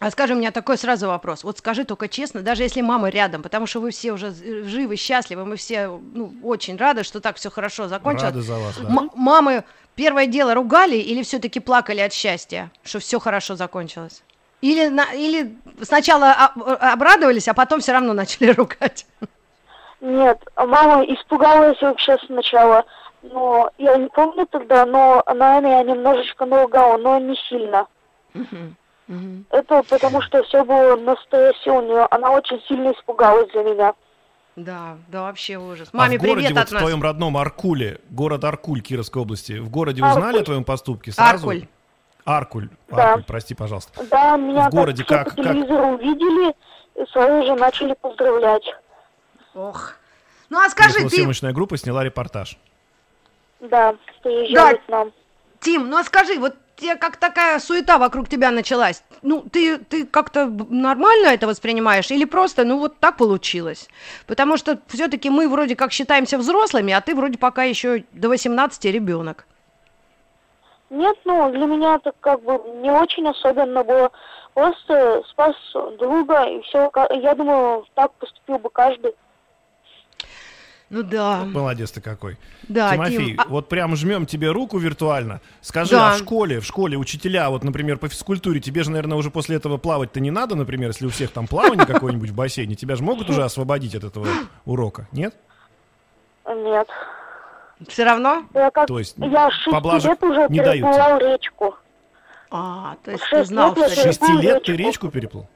А 0.00 0.10
скажи, 0.12 0.34
у 0.34 0.36
меня 0.36 0.52
такой 0.52 0.78
сразу 0.78 1.08
вопрос. 1.08 1.42
Вот 1.42 1.58
скажи 1.58 1.84
только 1.84 2.08
честно, 2.08 2.40
даже 2.42 2.62
если 2.62 2.82
мама 2.82 3.08
рядом, 3.08 3.42
потому 3.42 3.66
что 3.66 3.80
вы 3.80 3.90
все 3.90 4.12
уже 4.12 4.32
живы, 4.32 4.94
счастливы, 4.96 5.44
мы 5.44 5.56
все 5.56 5.88
ну, 5.88 6.32
очень 6.44 6.76
рады, 6.76 7.02
что 7.02 7.20
так 7.20 7.36
все 7.36 7.50
хорошо 7.50 7.88
закончилось. 7.88 8.24
Рады 8.34 8.42
за 8.42 8.54
вас, 8.54 8.78
да. 8.78 8.88
М- 8.88 9.10
мамы 9.14 9.64
первое 9.96 10.26
дело 10.26 10.54
ругали 10.54 10.96
или 10.96 11.22
все-таки 11.24 11.58
плакали 11.58 12.00
от 12.00 12.12
счастья, 12.12 12.70
что 12.84 13.00
все 13.00 13.18
хорошо 13.18 13.56
закончилось? 13.56 14.22
Или, 14.60 14.86
на- 14.88 15.12
или 15.14 15.56
сначала 15.82 16.30
а- 16.32 16.92
обрадовались, 16.92 17.48
а 17.48 17.54
потом 17.54 17.80
все 17.80 17.92
равно 17.92 18.12
начали 18.12 18.50
ругать? 18.52 19.04
Нет, 20.00 20.38
а 20.54 20.64
мама 20.64 21.02
испугалась 21.06 21.80
вообще 21.82 22.16
сначала. 22.24 22.84
Но 23.22 23.68
я 23.78 23.96
не 23.96 24.08
помню 24.10 24.46
тогда, 24.46 24.86
но 24.86 25.24
она 25.26 25.58
меня 25.58 25.82
немножечко 25.82 26.46
наругала, 26.46 26.98
но 26.98 27.18
не 27.18 27.34
сильно. 27.48 27.88
Мгм. 29.08 29.46
Это 29.50 29.82
потому, 29.88 30.20
что 30.22 30.42
все 30.44 30.64
было 30.64 30.96
на 30.96 31.16
стрессе 31.16 31.70
у 31.70 31.80
нее. 31.82 32.06
Она 32.10 32.30
очень 32.30 32.60
сильно 32.68 32.92
испугалась 32.92 33.50
за 33.52 33.62
меня. 33.64 33.94
Да, 34.56 34.96
да, 35.08 35.22
вообще 35.22 35.56
ужас. 35.56 35.88
А 35.92 35.96
Маме 35.96 36.18
в 36.18 36.20
городе, 36.20 36.48
привет 36.48 36.52
вот 36.56 36.62
от 36.62 36.68
в 36.68 36.72
нас. 36.72 36.82
твоем 36.82 37.02
родном 37.02 37.36
Аркуле, 37.36 38.00
город 38.10 38.44
Аркуль 38.44 38.80
Кировской 38.82 39.22
области, 39.22 39.58
в 39.58 39.70
городе 39.70 40.02
Аркуль. 40.02 40.18
узнали 40.18 40.40
о 40.40 40.44
твоем 40.44 40.64
поступке 40.64 41.12
сразу? 41.12 41.48
Аркуль. 41.48 41.66
Аркуль. 42.24 42.68
Да. 42.88 43.10
Аркуль, 43.12 43.24
прости, 43.24 43.54
пожалуйста. 43.54 44.04
Да, 44.10 44.36
меня 44.36 44.68
В 44.68 44.72
городе 44.74 45.04
как, 45.04 45.24
как- 45.24 45.32
все 45.32 45.36
по 45.36 45.42
как? 45.44 45.52
телевизору 45.52 45.86
увидели, 45.94 46.54
и 46.96 47.06
сразу 47.12 47.46
же 47.46 47.54
начали 47.54 47.94
поздравлять. 48.00 48.64
Ох. 49.54 49.94
Ну 50.50 50.58
а 50.58 50.68
скажи, 50.70 50.94
ты, 51.00 51.08
съемочная 51.08 51.52
группа 51.52 51.76
сняла 51.76 52.02
репортаж. 52.04 52.58
Да, 53.60 53.94
приезжали 54.22 54.74
Да. 54.76 54.82
к 54.82 54.88
нам. 54.88 55.12
Тим, 55.60 55.88
ну 55.88 55.98
а 55.98 56.04
скажи, 56.04 56.38
вот 56.38 56.54
тебе 56.78 56.96
как 56.96 57.16
такая 57.16 57.58
суета 57.58 57.98
вокруг 57.98 58.28
тебя 58.28 58.50
началась? 58.50 59.04
Ну, 59.22 59.42
ты, 59.42 59.78
ты 59.78 60.06
как-то 60.06 60.46
нормально 60.46 61.28
это 61.28 61.46
воспринимаешь 61.46 62.10
или 62.10 62.24
просто, 62.24 62.64
ну, 62.64 62.78
вот 62.78 62.98
так 62.98 63.16
получилось? 63.16 63.88
Потому 64.26 64.56
что 64.56 64.78
все-таки 64.86 65.30
мы 65.30 65.48
вроде 65.48 65.76
как 65.76 65.92
считаемся 65.92 66.38
взрослыми, 66.38 66.92
а 66.92 67.00
ты 67.00 67.14
вроде 67.14 67.38
пока 67.38 67.64
еще 67.64 68.04
до 68.12 68.28
18 68.28 68.84
ребенок. 68.86 69.46
Нет, 70.90 71.16
ну, 71.24 71.50
для 71.50 71.66
меня 71.66 71.96
это 71.96 72.12
как 72.20 72.42
бы 72.42 72.58
не 72.80 72.90
очень 72.90 73.28
особенно 73.28 73.84
было. 73.84 74.10
Просто 74.54 75.22
спас 75.28 75.54
друга, 75.98 76.44
и 76.44 76.62
все. 76.62 76.90
Я 77.10 77.34
думаю, 77.34 77.84
так 77.94 78.10
поступил 78.12 78.58
бы 78.58 78.70
каждый. 78.70 79.14
Ну 80.90 81.02
да, 81.02 81.44
Молодец 81.44 81.90
ты 81.90 82.00
какой. 82.00 82.38
да, 82.66 82.92
Тимофей, 82.94 83.32
Тим. 83.32 83.40
а- 83.40 83.44
вот 83.48 83.68
прям 83.68 83.94
жмем 83.94 84.24
тебе 84.24 84.50
руку 84.50 84.78
виртуально. 84.78 85.42
Скажи, 85.60 85.90
Да. 85.92 86.12
а 86.12 86.14
в 86.14 86.18
школе, 86.18 86.60
в 86.60 86.64
школе 86.64 86.96
учителя, 86.96 87.50
вот, 87.50 87.62
например, 87.62 87.98
по 87.98 88.08
физкультуре, 88.08 88.58
тебе 88.60 88.82
же, 88.84 88.90
наверное, 88.90 89.18
уже 89.18 89.30
после 89.30 89.56
этого 89.56 89.76
плавать-то 89.76 90.18
не 90.20 90.30
надо, 90.30 90.54
например, 90.54 90.88
если 90.88 91.04
у 91.04 91.10
всех 91.10 91.30
там 91.30 91.46
плавание 91.46 91.84
какое-нибудь 91.86 92.30
в 92.30 92.34
бассейне, 92.34 92.74
тебя 92.74 92.96
же 92.96 93.02
могут 93.02 93.28
уже 93.28 93.44
освободить 93.44 93.94
от 93.94 94.04
этого 94.04 94.26
урока, 94.64 95.06
нет? 95.12 95.34
Нет. 96.46 96.88
все 97.86 98.04
равно? 98.04 98.44
Я 98.54 98.70
как 98.70 98.88
То 98.88 98.98
есть 98.98 99.14
я 99.18 99.50
поблажек 99.70 100.10
лет 100.10 100.22
уже 100.22 100.46
не 100.48 100.60
дают 100.60 100.86
переплывал 100.86 101.18
речку. 101.18 101.76
А, 102.50 102.96
то 103.04 103.10
есть 103.10 103.22
ты 103.24 103.28
Шесть 103.36 103.48
знал, 103.50 103.76
что... 103.76 103.90
Шести 103.90 104.32
лет 104.38 104.62
ты 104.64 104.74
речку. 104.74 105.10
переплыл? 105.10 105.46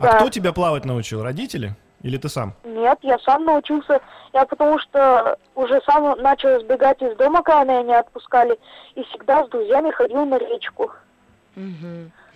А 0.00 0.14
кто 0.16 0.30
тебя 0.30 0.52
плавать 0.54 0.86
научил? 0.86 1.22
Родители? 1.22 1.74
Или 2.06 2.18
ты 2.18 2.28
сам? 2.28 2.54
Нет, 2.64 2.98
я 3.02 3.18
сам 3.18 3.44
научился. 3.44 4.00
Я 4.32 4.46
потому 4.46 4.78
что 4.78 5.36
уже 5.56 5.80
сам 5.84 6.16
начал 6.22 6.60
сбегать 6.60 7.02
из 7.02 7.16
дома, 7.16 7.42
когда 7.42 7.64
меня 7.64 7.82
не 7.82 7.98
отпускали, 7.98 8.56
и 8.94 9.02
всегда 9.02 9.44
с 9.44 9.48
друзьями 9.48 9.90
ходил 9.90 10.24
на 10.24 10.38
речку. 10.38 10.92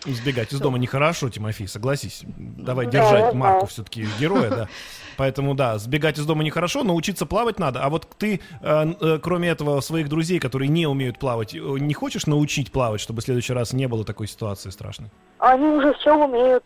Избегать 0.07 0.53
из 0.53 0.59
дома 0.61 0.79
нехорошо, 0.79 1.31
Тимофей, 1.31 1.69
согласись. 1.69 2.25
Давай 2.37 2.87
Да, 2.87 2.93
держать 2.93 3.35
марку 3.35 3.67
все-таки 3.67 4.09
героя, 4.19 4.51
да. 4.51 4.69
Поэтому, 5.17 5.55
да, 5.55 5.79
сбегать 5.79 6.19
из 6.19 6.27
дома 6.27 6.43
нехорошо, 6.43 6.83
но 6.83 6.97
учиться 6.97 7.25
плавать 7.25 7.61
надо. 7.61 7.85
А 7.85 7.91
вот 7.91 8.09
ты, 8.19 8.41
э, 8.63 8.93
э, 9.01 9.19
кроме 9.23 9.51
этого, 9.51 9.81
своих 9.83 10.09
друзей, 10.09 10.41
которые 10.41 10.69
не 10.69 10.89
умеют 10.89 11.21
плавать, 11.21 11.55
э, 11.55 11.59
не 11.59 11.95
хочешь 11.95 12.27
научить 12.27 12.73
плавать, 12.73 13.01
чтобы 13.01 13.21
в 13.21 13.25
следующий 13.25 13.53
раз 13.53 13.73
не 13.73 13.87
было 13.87 14.05
такой 14.05 14.27
ситуации 14.27 14.71
страшной? 14.71 15.11
Они 15.39 15.67
уже 15.67 15.93
все 15.95 16.17
умеют. 16.17 16.65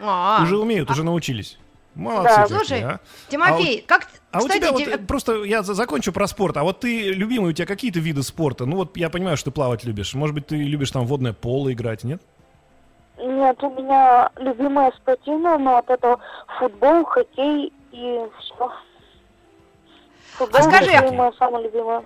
А, 0.00 0.40
Уже 0.42 0.58
умеют, 0.58 0.90
уже 0.90 1.04
научились. 1.04 1.58
Молодцы 1.94 2.36
Да. 2.36 2.46
Слушай, 2.46 2.82
а. 2.82 3.00
Тимофей, 3.28 3.84
как... 3.86 4.08
А 4.30 4.38
у 4.38 4.40
кстати, 4.42 4.58
тебя 4.58 4.72
вот, 4.72 4.82
те- 4.82 4.90
э, 4.92 4.98
просто, 4.98 5.44
я 5.44 5.62
за- 5.62 5.74
закончу 5.74 6.12
про 6.12 6.26
спорт, 6.26 6.56
а 6.56 6.62
вот 6.62 6.80
ты, 6.80 7.10
любимые 7.10 7.50
у 7.50 7.52
тебя 7.52 7.66
какие-то 7.66 7.98
виды 8.00 8.22
спорта? 8.22 8.64
Ну 8.64 8.76
вот 8.76 8.96
я 8.96 9.10
понимаю, 9.10 9.36
что 9.36 9.50
ты 9.50 9.54
плавать 9.54 9.84
любишь. 9.84 10.14
Может 10.14 10.34
быть, 10.34 10.46
ты 10.46 10.56
любишь 10.56 10.90
там 10.90 11.06
водное 11.06 11.34
поло 11.34 11.70
играть, 11.72 12.02
нет? 12.04 12.22
Нет, 13.18 13.62
у 13.62 13.70
меня 13.70 14.30
любимая 14.36 14.90
спортивная, 14.92 15.58
но 15.58 15.76
от 15.76 15.90
этого 15.90 16.18
футбол, 16.58 17.04
хоккей 17.04 17.72
и 17.92 18.20
все. 18.40 18.72
Футбол 20.32 20.60
А 20.60 20.62
скажи, 20.62 20.90
это 20.92 21.12
моя 21.12 21.32
самая 21.38 21.62
любимая. 21.62 22.02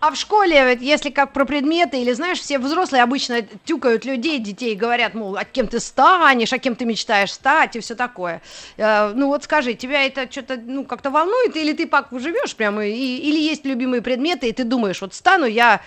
А 0.00 0.10
в 0.12 0.16
школе, 0.16 0.78
если 0.80 1.10
как 1.10 1.32
про 1.32 1.44
предметы, 1.44 2.00
или 2.00 2.12
знаешь, 2.12 2.38
все 2.38 2.58
взрослые 2.58 3.02
обычно 3.02 3.42
тюкают 3.64 4.04
людей, 4.04 4.38
детей, 4.38 4.76
говорят, 4.76 5.14
мол, 5.14 5.36
а 5.36 5.44
кем 5.44 5.66
ты 5.66 5.80
станешь, 5.80 6.52
а 6.52 6.58
кем 6.58 6.76
ты 6.76 6.84
мечтаешь 6.84 7.32
стать, 7.32 7.74
и 7.74 7.80
все 7.80 7.96
такое. 7.96 8.40
Э, 8.76 9.12
ну 9.14 9.26
вот 9.26 9.42
скажи, 9.44 9.74
тебя 9.74 10.06
это 10.06 10.30
что-то, 10.30 10.56
ну, 10.56 10.84
как-то 10.84 11.10
волнует, 11.10 11.56
или 11.56 11.72
ты 11.72 11.86
пак 11.88 12.08
живешь 12.12 12.54
прямо, 12.54 12.86
и, 12.86 12.92
или 12.92 13.38
есть 13.40 13.64
любимые 13.64 14.00
предметы, 14.00 14.48
и 14.48 14.52
ты 14.52 14.62
думаешь, 14.62 15.00
вот 15.02 15.14
стану 15.14 15.46
я, 15.46 15.80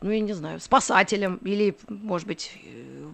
ну, 0.00 0.10
я 0.10 0.20
не 0.20 0.32
знаю, 0.32 0.60
спасателем, 0.60 1.38
или, 1.44 1.76
может 1.88 2.26
быть, 2.26 2.52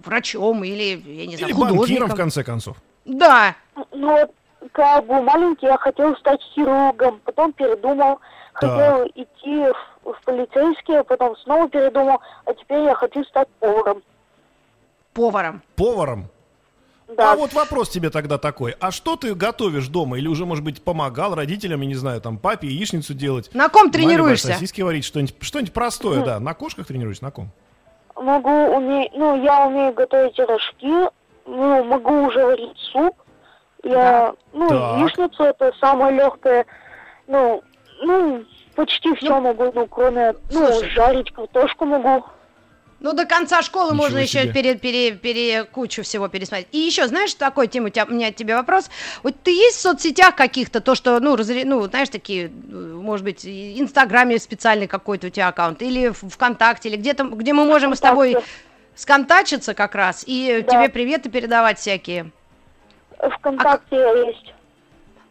врачом, 0.04 0.62
или, 0.62 1.02
я 1.04 1.26
не 1.26 1.36
знаю, 1.36 1.52
Или 1.52 1.58
банкиром, 1.58 1.78
художником. 1.78 2.10
в 2.10 2.14
конце 2.14 2.44
концов. 2.44 2.76
Да, 3.04 3.56
Ну 3.92 4.12
вот, 4.12 4.30
когда 4.72 5.02
был 5.02 5.22
маленький, 5.22 5.66
я 5.66 5.78
хотел 5.78 6.16
стать 6.16 6.40
хирургом, 6.54 7.20
потом 7.24 7.52
передумал, 7.52 8.20
хотел 8.52 9.04
идти 9.14 9.72
в, 9.72 9.93
в 10.04 10.24
полицейские, 10.24 11.04
потом 11.04 11.36
снова 11.38 11.68
передумал, 11.68 12.20
а 12.44 12.54
теперь 12.54 12.80
я 12.84 12.94
хочу 12.94 13.24
стать 13.24 13.48
поваром. 13.60 14.02
поваром. 15.12 15.62
Поваром. 15.76 16.28
Да. 17.08 17.32
А 17.32 17.36
вот 17.36 17.52
вопрос 17.52 17.90
тебе 17.90 18.08
тогда 18.10 18.38
такой. 18.38 18.74
А 18.80 18.90
что 18.90 19.16
ты 19.16 19.34
готовишь 19.34 19.88
дома? 19.88 20.16
Или 20.18 20.26
уже, 20.26 20.46
может 20.46 20.64
быть, 20.64 20.82
помогал 20.82 21.34
родителям, 21.34 21.82
я 21.82 21.86
не 21.86 21.94
знаю, 21.94 22.20
там, 22.20 22.38
папе 22.38 22.68
яичницу 22.68 23.12
делать? 23.12 23.50
На 23.54 23.68
ком 23.68 23.82
маме 23.82 23.92
тренируешься? 23.92 24.48
сосиски 24.48 24.80
варить, 24.80 25.04
что-нибудь, 25.04 25.36
что-нибудь 25.40 25.72
простое, 25.72 26.24
да. 26.24 26.40
На 26.40 26.54
кошках 26.54 26.86
тренируешься, 26.86 27.24
на 27.24 27.30
ком? 27.30 27.50
могу 28.16 28.50
уметь, 28.50 29.12
ну, 29.14 29.42
я 29.42 29.66
умею 29.66 29.92
готовить 29.92 30.38
рожки, 30.38 31.10
ну, 31.46 31.84
могу 31.84 32.26
уже 32.26 32.44
варить 32.44 32.78
суп. 32.92 33.16
Я, 33.82 34.34
ну, 34.52 34.68
Так. 34.68 34.98
яичницу 34.98 35.42
это 35.42 35.72
самое 35.78 36.16
легкое, 36.16 36.64
ну, 37.26 37.62
ну, 38.02 38.44
почти 38.74 39.14
все 39.16 39.40
могу, 39.40 39.70
ну, 39.74 39.86
кроме, 39.86 40.34
ну, 40.50 40.66
слушай. 40.72 40.90
жарить 40.90 41.32
картошку 41.32 41.84
могу. 41.86 42.24
Ну, 43.00 43.12
до 43.12 43.26
конца 43.26 43.60
школы 43.60 43.86
Ничего 43.92 44.02
можно 44.02 44.18
еще 44.18 44.42
себе. 44.44 44.52
пере, 44.52 44.74
пере, 44.76 45.12
пере- 45.12 45.64
кучу 45.64 46.02
всего 46.02 46.28
пересмотреть. 46.28 46.68
И 46.72 46.78
еще, 46.78 47.06
знаешь, 47.06 47.34
такой, 47.34 47.66
Тим, 47.68 47.84
у, 47.84 47.88
тебя, 47.90 48.04
у 48.08 48.12
меня 48.12 48.32
к 48.32 48.36
тебе 48.36 48.54
вопрос. 48.56 48.88
Вот 49.22 49.34
ты 49.42 49.50
есть 49.50 49.76
в 49.76 49.80
соцсетях 49.80 50.34
каких-то, 50.36 50.80
то, 50.80 50.94
что, 50.94 51.20
ну, 51.20 51.36
разре- 51.36 51.64
ну, 51.66 51.82
знаешь, 51.86 52.08
такие, 52.08 52.48
может 52.48 53.24
быть, 53.24 53.44
Инстаграме 53.44 54.38
специальный 54.38 54.86
какой-то 54.86 55.26
у 55.26 55.30
тебя 55.30 55.48
аккаунт, 55.48 55.82
или 55.82 56.10
ВКонтакте, 56.10 56.88
или 56.88 56.96
где-то, 56.96 57.24
где 57.24 57.52
мы 57.52 57.66
можем 57.66 57.94
с 57.94 58.00
тобой 58.00 58.30
ВКонтакте. 58.30 58.54
сконтачиться 58.94 59.74
как 59.74 59.94
раз, 59.94 60.24
и 60.26 60.64
Да. 60.66 60.72
тебе 60.72 60.88
приветы 60.88 61.28
передавать 61.28 61.78
всякие. 61.78 62.30
ВКонтакте 63.18 63.96
есть 64.26 64.54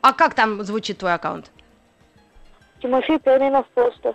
А 0.02 0.14
как 0.14 0.34
там 0.36 0.64
звучит 0.64 1.00
твой 1.00 1.14
аккаунт? 1.14 1.50
Тимофей 2.84 3.18
Перминов 3.18 3.66
просто. 3.74 4.14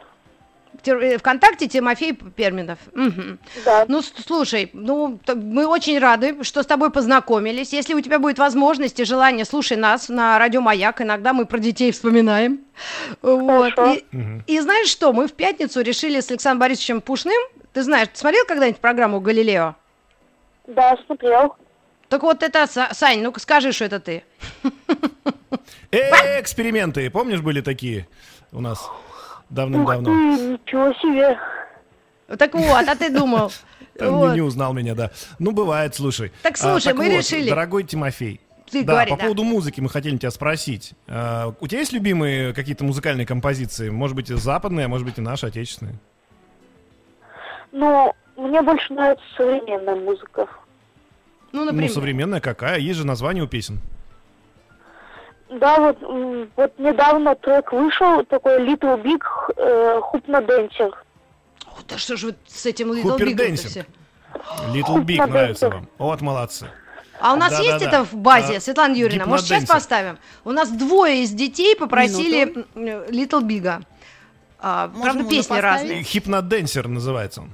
Э, 0.85 1.19
ВКонтакте 1.19 1.67
Тимофей 1.69 2.13
Перминов. 2.13 2.79
Мгм. 2.95 3.39
Да. 3.65 3.87
Ну, 3.89 4.03
слушай, 4.03 4.71
ну, 4.75 5.19
мы 5.35 5.67
очень 5.67 5.99
рады, 5.99 6.45
что 6.45 6.63
с 6.63 6.67
тобой 6.67 6.91
познакомились. 6.91 7.73
Если 7.73 7.95
у 7.95 8.01
тебя 8.01 8.19
будет 8.19 8.39
возможность 8.39 9.01
и 9.01 9.05
желание, 9.05 9.45
слушай 9.47 9.77
нас 9.77 10.11
на 10.11 10.39
радио 10.39 10.61
Маяк. 10.61 11.01
Иногда 11.01 11.33
мы 11.33 11.47
про 11.47 11.59
детей 11.59 11.91
вспоминаем. 11.91 12.61
Вот. 13.23 13.73
И, 13.79 14.05
и 14.47 14.61
знаешь 14.61 14.89
что, 14.89 15.13
мы 15.13 15.27
в 15.27 15.33
пятницу 15.33 15.81
решили 15.81 16.21
с 16.21 16.31
Александром 16.31 16.61
Борисовичем 16.61 17.01
Пушным. 17.01 17.43
Ты 17.73 17.83
знаешь, 17.83 18.09
ты 18.13 18.19
смотрел 18.19 18.45
когда-нибудь 18.47 18.81
программу 18.81 19.21
«Галилео»? 19.21 19.75
Да, 20.67 20.97
смотрел. 21.07 21.57
Так 22.09 22.23
вот 22.23 22.43
это, 22.43 22.65
Са- 22.65 22.93
Сань, 22.95 23.23
ну-ка 23.23 23.41
скажи, 23.41 23.73
что 23.73 23.87
это 23.87 23.99
ты. 24.01 24.23
Эксперименты, 25.91 27.11
помнишь, 27.11 27.41
были 27.41 27.61
такие 27.63 28.07
у 28.53 28.61
нас 28.61 28.89
давным-давно? 29.51 30.11
ничего 30.11 30.93
себе. 30.95 31.39
Так 32.39 32.55
вот, 32.55 32.89
а 32.89 32.95
ты 32.95 33.11
думал. 33.11 33.51
Там 33.99 34.13
Вот. 34.15 34.29
не, 34.31 34.35
не 34.37 34.41
узнал 34.43 34.73
меня, 34.75 34.95
да. 34.95 35.11
Ну, 35.39 35.53
бывает, 35.53 35.95
слушай. 35.95 36.31
Так 36.43 36.57
слушай, 36.57 36.93
мы 36.95 37.07
вот, 37.09 37.19
решили- 37.19 37.49
Дорогой 37.49 37.85
Тимофей. 37.85 38.41
Ты 38.71 38.85
да, 38.85 38.93
говори, 38.93 39.11
по 39.13 39.17
да. 39.17 39.23
поводу 39.25 39.45
музыки 39.45 39.81
мы 39.81 39.89
хотели 39.89 40.17
тебя 40.19 40.31
спросить. 40.31 40.93
А, 41.09 41.55
у 41.59 41.67
тебя 41.67 41.81
есть 41.81 41.93
любимые 41.93 42.53
какие-то 42.53 42.85
музыкальные 42.85 43.27
композиции? 43.27 43.89
Может 43.89 44.15
быть, 44.15 44.31
и 44.31 44.35
западные, 44.35 44.87
а 44.87 44.89
может 44.89 45.07
быть, 45.07 45.17
и 45.19 45.23
наши, 45.23 45.47
отечественные? 45.47 45.99
Ну, 47.73 48.13
мне 48.37 48.63
больше 48.63 48.93
нравится 48.93 49.25
современная 49.37 49.95
музыка. 49.97 50.47
Ну, 51.53 51.61
Ну, 51.61 51.65
например. 51.65 51.91
современная 51.91 52.41
какая? 52.41 52.79
Есть 52.79 52.99
же 52.99 53.07
название 53.07 53.43
у 53.45 53.47
песен. 53.49 53.81
Да, 55.51 55.79
вот, 55.79 55.99
вот 56.57 56.79
недавно 56.79 57.35
трек 57.35 57.73
вышел, 57.73 58.25
такой 58.25 58.59
Little 58.67 59.03
Big 59.03 59.23
э, 59.57 60.01
Хупна. 60.03 60.39
О, 60.39 60.91
да 61.89 61.97
что 61.97 62.17
же 62.17 62.27
вы 62.29 62.35
с 62.47 62.67
этим 62.67 62.93
Little 62.93 63.13
Хупер 63.13 63.29
Big 63.29 63.35
Дэнсинг. 63.35 63.71
все? 63.71 63.87
Little 64.75 65.03
Big 65.05 65.27
нравится 65.27 65.71
вам. 65.71 65.89
Вот, 65.97 66.21
молодцы. 66.21 66.67
А 67.21 67.33
у 67.33 67.37
нас 67.37 67.51
Да, 67.51 67.59
есть 67.59 67.79
да, 67.81 67.87
это 67.87 67.91
да. 67.91 68.05
в 68.05 68.15
базе, 68.15 68.59
А, 68.59 68.61
Светлана 68.61 68.95
Юрьевна? 68.95 69.27
Может, 69.27 69.47
сейчас 69.47 69.65
поставим? 69.65 70.19
У 70.45 70.53
нас 70.53 70.69
двое 70.71 71.23
из 71.23 71.31
детей 71.31 71.75
попросили 71.77 72.43
м, 72.45 72.65
Little 73.11 73.43
Big. 73.43 73.83
А, 74.61 74.89
Можем 74.89 75.03
правда, 75.03 75.25
песни 75.25 75.39
поставить? 75.49 75.65
разные. 75.65 76.03
Хипноденсер 76.03 76.89
называется 76.89 77.43
он. 77.43 77.51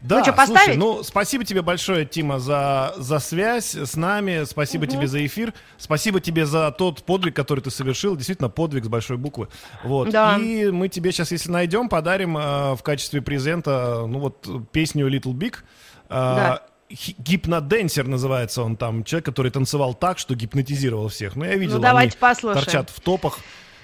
Да, 0.00 0.18
Ну 0.18 0.24
слушай, 0.24 0.36
поставить? 0.36 0.78
ну 0.78 1.02
спасибо 1.02 1.44
тебе 1.44 1.60
большое, 1.62 2.06
Тима, 2.06 2.38
за, 2.38 2.94
за 2.96 3.18
связь 3.18 3.74
с 3.74 3.96
нами, 3.96 4.44
спасибо 4.44 4.86
тебе 4.86 5.06
за 5.06 5.24
эфир, 5.26 5.52
спасибо 5.76 6.20
тебе 6.20 6.46
за 6.46 6.70
тот 6.72 7.02
подвиг, 7.02 7.36
который 7.36 7.60
ты 7.60 7.70
совершил, 7.70 8.16
действительно 8.16 8.48
подвиг 8.48 8.84
с 8.84 8.88
большой 8.88 9.18
буквы. 9.18 9.48
Вот. 9.84 10.08
Да. 10.10 10.38
И 10.38 10.70
мы 10.70 10.88
тебе 10.88 11.12
сейчас, 11.12 11.32
если 11.32 11.50
найдем, 11.50 11.88
подарим 11.90 12.38
э, 12.38 12.74
в 12.76 12.82
качестве 12.82 13.20
презента, 13.20 14.04
ну 14.06 14.20
вот, 14.20 14.48
песню 14.72 15.06
Little 15.08 15.34
Big. 15.34 15.56
Да. 16.08 16.62
Хи- 16.92 17.14
Гипноденсер 17.18 18.08
называется 18.08 18.62
он 18.62 18.76
там, 18.76 19.04
человек, 19.04 19.26
который 19.26 19.50
танцевал 19.52 19.94
так, 19.94 20.18
что 20.18 20.34
гипнотизировал 20.34 21.08
всех. 21.08 21.36
Ну, 21.36 21.44
я 21.44 21.54
видел, 21.56 21.76
Ну, 21.76 21.82
давайте 21.82 22.14
они 22.14 22.20
послушаем. 22.20 22.64
торчат 22.64 22.90
в 22.90 23.00
топах. 23.00 23.38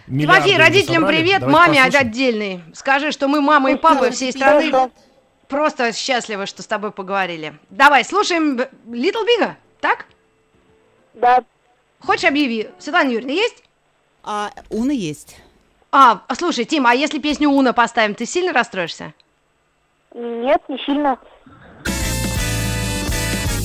Тимофей, 0.08 0.56
родителям 0.56 1.02
собрали. 1.02 1.16
привет, 1.18 1.40
Давайте 1.40 1.58
маме 1.58 1.78
послушаем. 1.84 2.08
отдельный. 2.08 2.60
Скажи, 2.74 3.12
что 3.12 3.28
мы, 3.28 3.40
мама 3.40 3.72
и 3.72 3.76
папа 3.76 4.10
всей 4.10 4.32
страны, 4.32 4.70
Хорошо. 4.70 4.90
Просто 5.48 5.92
счастливы, 5.92 6.46
что 6.46 6.62
с 6.62 6.66
тобой 6.66 6.90
поговорили. 6.92 7.54
Давай, 7.70 8.04
слушаем 8.04 8.58
Little 8.88 9.24
Big, 9.26 9.54
так? 9.80 10.06
Да, 11.14 11.42
Хочешь 12.00 12.24
объяви? 12.28 12.68
Светлана 12.78 13.08
Юрьевна, 13.10 13.32
есть? 13.32 13.62
А 14.22 14.50
Уна 14.70 14.92
есть. 14.92 15.36
А, 15.90 16.22
слушай, 16.38 16.64
Тима, 16.64 16.90
а 16.90 16.94
если 16.94 17.18
песню 17.18 17.48
Уна 17.48 17.72
поставим, 17.72 18.14
ты 18.14 18.26
сильно 18.26 18.52
расстроишься? 18.52 19.14
нет, 20.14 20.62
не 20.68 20.78
сильно. 20.78 21.18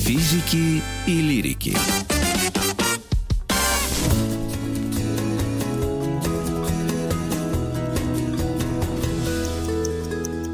Физики 0.04 0.82
и 1.06 1.20
лирики. 1.22 1.76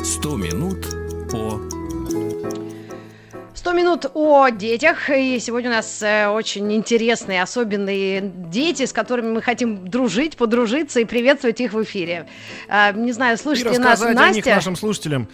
Сто 0.04 0.36
минут 0.36 0.57
100 3.68 3.72
минут 3.74 4.06
о 4.14 4.48
детях. 4.48 5.10
И 5.10 5.38
сегодня 5.40 5.68
у 5.68 5.74
нас 5.74 6.00
э, 6.02 6.28
очень 6.28 6.72
интересные, 6.72 7.42
особенные 7.42 8.22
дети, 8.22 8.86
с 8.86 8.94
которыми 8.94 9.28
мы 9.32 9.42
хотим 9.42 9.86
дружить, 9.86 10.38
подружиться 10.38 11.00
и 11.00 11.04
приветствовать 11.04 11.60
их 11.60 11.74
в 11.74 11.82
эфире. 11.82 12.26
А, 12.70 12.92
не 12.92 13.12
знаю, 13.12 13.36
И 13.36 13.38
слушайте 13.38 13.78
нас 13.78 14.00
рассказать 14.00 14.16
о 14.16 14.26
них 14.28 14.36
Настя. 14.36 14.54
нашим 14.54 14.74
слушателям. 14.74 15.28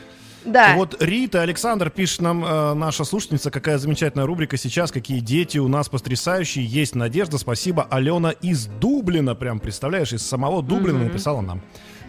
Да. 0.44 0.74
Вот 0.74 1.00
Рита, 1.00 1.42
Александр 1.42 1.90
пишет 1.90 2.22
нам, 2.22 2.44
э, 2.44 2.74
наша 2.74 3.04
слушательница, 3.04 3.52
какая 3.52 3.78
замечательная 3.78 4.26
рубрика 4.26 4.56
сейчас, 4.56 4.90
какие 4.90 5.20
дети 5.20 5.58
у 5.58 5.68
нас 5.68 5.88
потрясающие, 5.88 6.64
есть 6.64 6.96
надежда, 6.96 7.38
спасибо. 7.38 7.86
Алена 7.88 8.32
из 8.32 8.66
Дублина, 8.66 9.36
прям 9.36 9.60
представляешь, 9.60 10.12
из 10.12 10.26
самого 10.26 10.60
Дублина 10.60 11.04
написала 11.04 11.40
нам. 11.40 11.62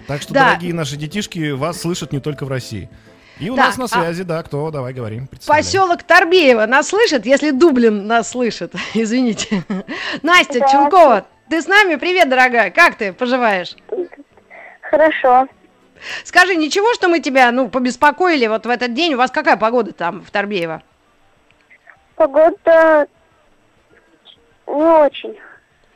Так 0.07 0.23
что, 0.23 0.33
Да. 0.33 0.49
дорогие 0.49 0.73
наши 0.73 0.97
детишки, 0.97 1.51
вас 1.51 1.81
слышат 1.81 2.11
не 2.13 2.19
только 2.19 2.45
в 2.45 2.49
России. 2.49 2.89
И 3.39 3.49
у 3.49 3.55
Так, 3.55 3.65
нас 3.65 3.77
на 3.77 3.85
а- 3.85 3.87
связи, 3.87 4.23
да, 4.23 4.41
кто, 4.43 4.71
давай 4.71 4.93
говорим. 4.93 5.27
Поселок 5.45 6.03
Торбеево 6.03 6.65
нас 6.65 6.89
слышит, 6.89 7.25
если 7.25 7.51
Дублин 7.51 8.07
нас 8.07 8.29
слышит. 8.29 8.73
Извините. 8.93 9.63
Настя 10.23 10.59
Да. 10.59 10.67
Чулкова, 10.69 11.25
ты 11.49 11.61
с 11.61 11.67
нами? 11.67 11.95
Привет, 11.95 12.29
дорогая. 12.29 12.71
Как 12.71 12.95
ты 12.95 13.11
поживаешь? 13.11 13.75
Хорошо. 14.81 15.47
Скажи, 16.23 16.55
ничего, 16.55 16.93
что 16.93 17.07
мы 17.07 17.19
тебя, 17.19 17.51
ну, 17.51 17.67
побеспокоили 17.69 18.47
вот 18.47 18.65
в 18.65 18.69
этот 18.69 18.93
день? 18.93 19.15
У 19.15 19.17
вас 19.17 19.31
какая 19.31 19.57
погода 19.57 19.91
там 19.91 20.21
в 20.21 20.31
Торбеево? 20.31 20.81
Погода 22.15 23.07
не 24.67 24.73
очень. 24.73 25.35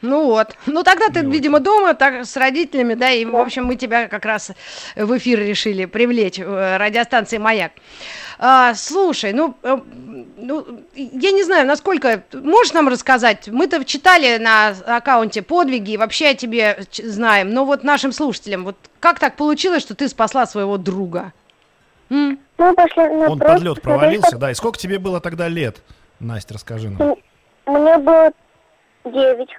Ну 0.02 0.26
вот. 0.26 0.56
Ну 0.66 0.84
тогда 0.84 1.10
ты, 1.10 1.22
видимо, 1.22 1.60
дома 1.60 1.94
так 1.94 2.26
с 2.26 2.38
родителями, 2.38 2.94
да, 2.94 3.10
и, 3.12 3.26
в 3.26 3.36
общем, 3.36 3.66
мы 3.66 3.76
тебя 3.76 4.08
как 4.08 4.26
раз 4.26 4.52
в 4.96 5.18
эфир 5.18 5.40
решили 5.40 5.86
привлечь, 5.86 6.40
э, 6.40 6.78
радиостанции 6.78 7.38
«Маяк». 7.38 7.74
А, 8.42 8.74
слушай, 8.74 9.34
ну, 9.34 9.56
э, 9.64 9.78
ну, 10.38 10.66
я 10.96 11.32
не 11.32 11.44
знаю, 11.44 11.68
насколько... 11.68 12.24
Можешь 12.32 12.72
нам 12.72 12.88
рассказать? 12.88 13.50
Мы-то 13.50 13.84
читали 13.84 14.38
на 14.38 14.70
аккаунте 14.70 15.42
подвиги 15.42 15.92
и 15.92 15.98
вообще 15.98 16.30
о 16.30 16.36
тебе 16.36 16.86
знаем, 16.92 17.54
но 17.54 17.66
вот 17.66 17.84
нашим 17.84 18.14
слушателям, 18.14 18.64
вот 18.64 18.78
как 19.02 19.20
так 19.20 19.36
получилось, 19.36 19.82
что 19.82 19.94
ты 19.94 20.08
спасла 20.08 20.46
своего 20.46 20.78
друга? 20.78 21.34
М? 22.10 22.40
Мы 22.58 22.74
пошли 22.74 23.04
на 23.04 23.30
Он 23.32 23.40
под 23.40 23.62
лед 23.62 23.82
провалился, 23.82 24.38
да. 24.38 24.52
И 24.52 24.54
сколько 24.54 24.78
тебе 24.78 25.00
было 25.00 25.20
тогда 25.20 25.50
лет? 25.50 25.82
Настя, 26.22 26.54
расскажи 26.54 26.90
нам. 26.90 27.16
Мне 27.66 27.98
было 27.98 28.32
девять. 29.04 29.50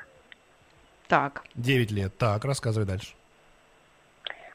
Так. 1.10 1.42
Девять 1.56 1.90
лет. 1.90 2.16
Так, 2.18 2.44
рассказывай 2.44 2.86
дальше. 2.86 3.14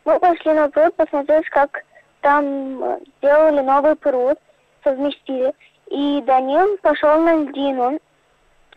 Мы 0.06 0.18
пошли 0.20 0.54
на 0.54 0.70
пруд 0.70 0.96
посмотреть, 0.96 1.50
как 1.50 1.84
там 2.22 2.82
э, 2.82 3.00
делали 3.22 3.60
новый 3.60 3.96
пруд, 3.98 4.40
совместили. 4.84 5.54
И 5.92 6.22
Данил 6.26 6.78
пошел 6.78 7.20
на 7.22 7.36
льдину. 7.44 8.00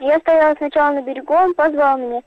Я 0.00 0.18
стояла 0.18 0.56
сначала 0.56 0.94
на 0.94 1.02
берегу, 1.02 1.32
он 1.34 1.54
позвал 1.54 1.98
меня. 1.98 2.22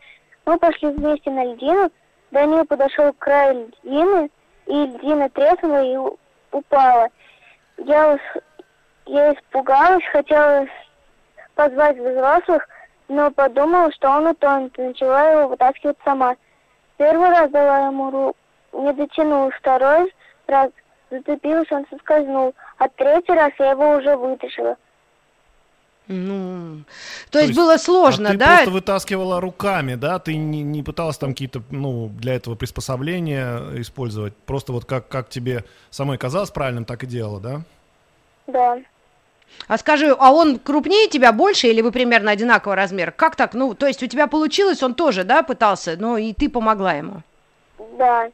Мы 0.46 0.58
пошли 0.58 0.90
вместе 0.90 1.30
на 1.30 1.44
льдину. 1.44 1.92
Данил 2.32 2.66
подошел 2.66 3.12
к 3.12 3.18
краю 3.18 3.72
льдины, 3.84 4.30
и 4.68 4.74
льдина 4.86 5.30
треснула 5.30 5.84
и 5.84 6.16
упала. 6.52 7.10
Я, 7.78 8.14
ус- 8.14 8.44
я 9.06 9.34
испугалась, 9.34 10.06
хотела 10.14 10.66
позвать 11.56 11.98
взрослых, 11.98 12.66
но 13.12 13.30
подумала, 13.30 13.92
что 13.92 14.10
он 14.10 14.28
утонет, 14.28 14.78
и 14.80 14.84
начала 14.84 15.32
его 15.32 15.50
вытаскивать 15.50 15.98
сама. 16.06 16.38
Первый 16.98 17.30
раз 17.30 17.52
дала 17.52 17.88
ему 17.88 18.10
руку, 18.10 18.38
не 18.72 18.94
дотянул, 18.94 19.52
второй 19.52 20.14
раз 20.48 20.70
зацепилась, 21.10 21.70
он 21.72 21.86
соскользнул, 21.90 22.56
А 22.78 22.88
третий 22.88 23.34
раз 23.34 23.52
я 23.60 23.72
его 23.72 23.98
уже 23.98 24.16
вытащила. 24.16 24.78
Ну, 26.08 26.84
то, 27.30 27.40
есть, 27.40 27.54
было 27.54 27.78
сложно, 27.78 28.30
а 28.30 28.32
ты 28.32 28.38
да? 28.38 28.56
просто 28.56 28.72
вытаскивала 28.72 29.42
руками, 29.42 29.96
да? 29.96 30.20
Ты 30.20 30.36
не, 30.36 30.64
не 30.64 30.82
пыталась 30.82 31.18
там 31.18 31.32
какие-то, 31.32 31.62
ну, 31.70 32.10
для 32.18 32.36
этого 32.36 32.56
приспособления 32.56 33.60
использовать? 33.76 34.36
Просто 34.36 34.72
вот 34.72 34.86
как, 34.86 35.10
как 35.10 35.30
тебе 35.30 35.66
самой 35.90 36.18
казалось 36.18 36.50
правильным, 36.50 36.86
так 36.86 37.04
и 37.04 37.08
делала, 37.08 37.40
да? 37.40 37.62
Да. 38.48 38.80
А 39.68 39.78
скажи, 39.78 40.14
а 40.18 40.32
он 40.32 40.60
крупнее 40.60 41.08
тебя, 41.08 41.32
больше, 41.32 41.68
или 41.68 41.82
вы 41.82 41.92
примерно 41.92 42.32
одинакового 42.32 42.76
размера? 42.76 43.12
Как 43.12 43.36
так? 43.36 43.54
Ну, 43.54 43.74
то 43.74 43.86
есть 43.88 44.02
у 44.04 44.08
тебя 44.08 44.28
получилось, 44.28 44.84
он 44.84 44.96
тоже, 44.96 45.24
да, 45.24 45.44
пытался, 45.44 45.96
но 45.98 46.18
и 46.18 46.34
ты 46.34 46.50
помогла 46.50 46.94
ему? 46.94 47.22
Да. 47.98 48.30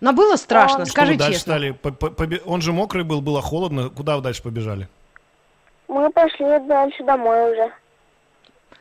Но 0.00 0.12
было 0.12 0.36
страшно, 0.36 0.80
Он- 0.80 0.84
Что 0.86 0.92
скажи 0.92 1.12
вы 1.12 1.18
дальше 1.18 1.34
честно. 1.38 1.52
стали? 1.54 1.70
По- 1.72 1.90
по- 1.90 2.06
побе- 2.10 2.40
Он 2.46 2.60
же 2.62 2.72
мокрый 2.72 3.02
был, 3.04 3.20
было 3.20 3.42
холодно. 3.42 3.90
Куда 3.90 4.16
вы 4.16 4.22
дальше 4.22 4.42
побежали? 4.42 4.88
Мы 5.88 6.10
пошли 6.10 6.46
дальше 6.68 7.02
домой 7.04 7.52
уже. 7.52 7.72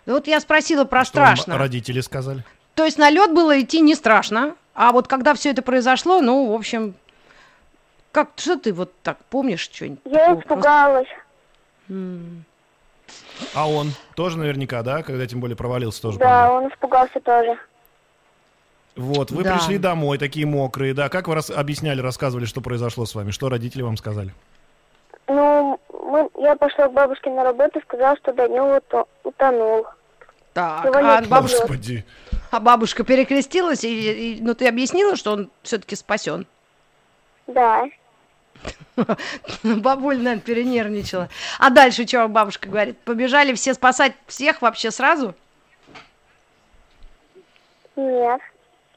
Ну, 0.05 0.13
Вот 0.13 0.27
я 0.27 0.39
спросила 0.39 0.85
про 0.85 1.03
Что 1.05 1.19
вам 1.19 1.35
страшно. 1.35 1.57
родители 1.57 2.01
сказали? 2.01 2.43
То 2.75 2.85
есть 2.85 2.97
на 2.99 3.09
лед 3.09 3.33
было 3.33 3.59
идти 3.59 3.81
не 3.81 3.95
страшно, 3.95 4.55
а 4.75 4.91
вот 4.91 5.07
когда 5.07 5.33
все 5.33 5.49
это 5.49 5.61
произошло, 5.63 6.21
ну, 6.21 6.51
в 6.51 6.53
общем, 6.55 6.93
как, 8.17 8.29
что 8.37 8.57
ты 8.57 8.73
вот 8.73 8.91
так 9.03 9.17
помнишь 9.29 9.61
что-нибудь? 9.61 9.99
Я 10.05 10.35
такого? 10.35 10.39
испугалась. 10.41 11.07
М. 11.89 12.43
А 13.53 13.69
он 13.69 13.91
тоже 14.15 14.37
наверняка, 14.39 14.81
да? 14.81 15.03
Когда 15.03 15.27
тем 15.27 15.39
более 15.39 15.55
провалился 15.55 16.01
тоже. 16.01 16.17
Да, 16.17 16.47
по-моему. 16.47 16.65
он 16.67 16.73
испугался 16.73 17.19
тоже. 17.19 17.57
Вот, 18.95 19.29
вы 19.29 19.43
Да. 19.43 19.53
пришли 19.55 19.77
домой, 19.77 20.17
такие 20.17 20.47
мокрые, 20.47 20.95
да? 20.95 21.09
Как 21.09 21.27
вы 21.27 21.35
рас- 21.35 21.51
объясняли, 21.51 22.01
рассказывали, 22.01 22.45
что 22.45 22.59
произошло 22.61 23.05
с 23.05 23.13
вами? 23.13 23.29
Что 23.29 23.49
родители 23.49 23.83
вам 23.83 23.95
сказали? 23.97 24.33
Ну, 25.27 25.79
мы, 26.03 26.27
я 26.41 26.55
пошла 26.55 26.87
к 26.87 26.93
бабушке 26.93 27.29
на 27.29 27.43
работу 27.43 27.77
и 27.77 27.83
сказала, 27.83 28.17
что 28.17 28.33
Данил 28.33 28.65
уто- 28.65 29.07
утонул. 29.23 29.85
Так, 30.53 30.85
а, 30.95 31.21
бабушка, 31.29 31.59
Господи. 31.59 32.03
а 32.49 32.59
бабушка 32.59 33.03
перекрестилась, 33.03 33.83
и, 33.83 34.37
и- 34.37 34.41
ну, 34.41 34.55
ты 34.55 34.67
объяснила, 34.67 35.15
что 35.15 35.33
он 35.33 35.51
все-таки 35.61 35.95
спасен? 35.95 36.47
Да. 37.45 37.85
Бабуль, 39.63 40.17
наверное, 40.17 40.39
перенервничала. 40.39 41.29
А 41.59 41.69
дальше 41.69 42.07
что 42.07 42.27
бабушка 42.27 42.69
говорит? 42.69 42.97
Побежали 42.99 43.53
все 43.53 43.73
спасать 43.73 44.13
всех 44.27 44.61
вообще 44.61 44.91
сразу? 44.91 45.35
Нет. 47.95 48.41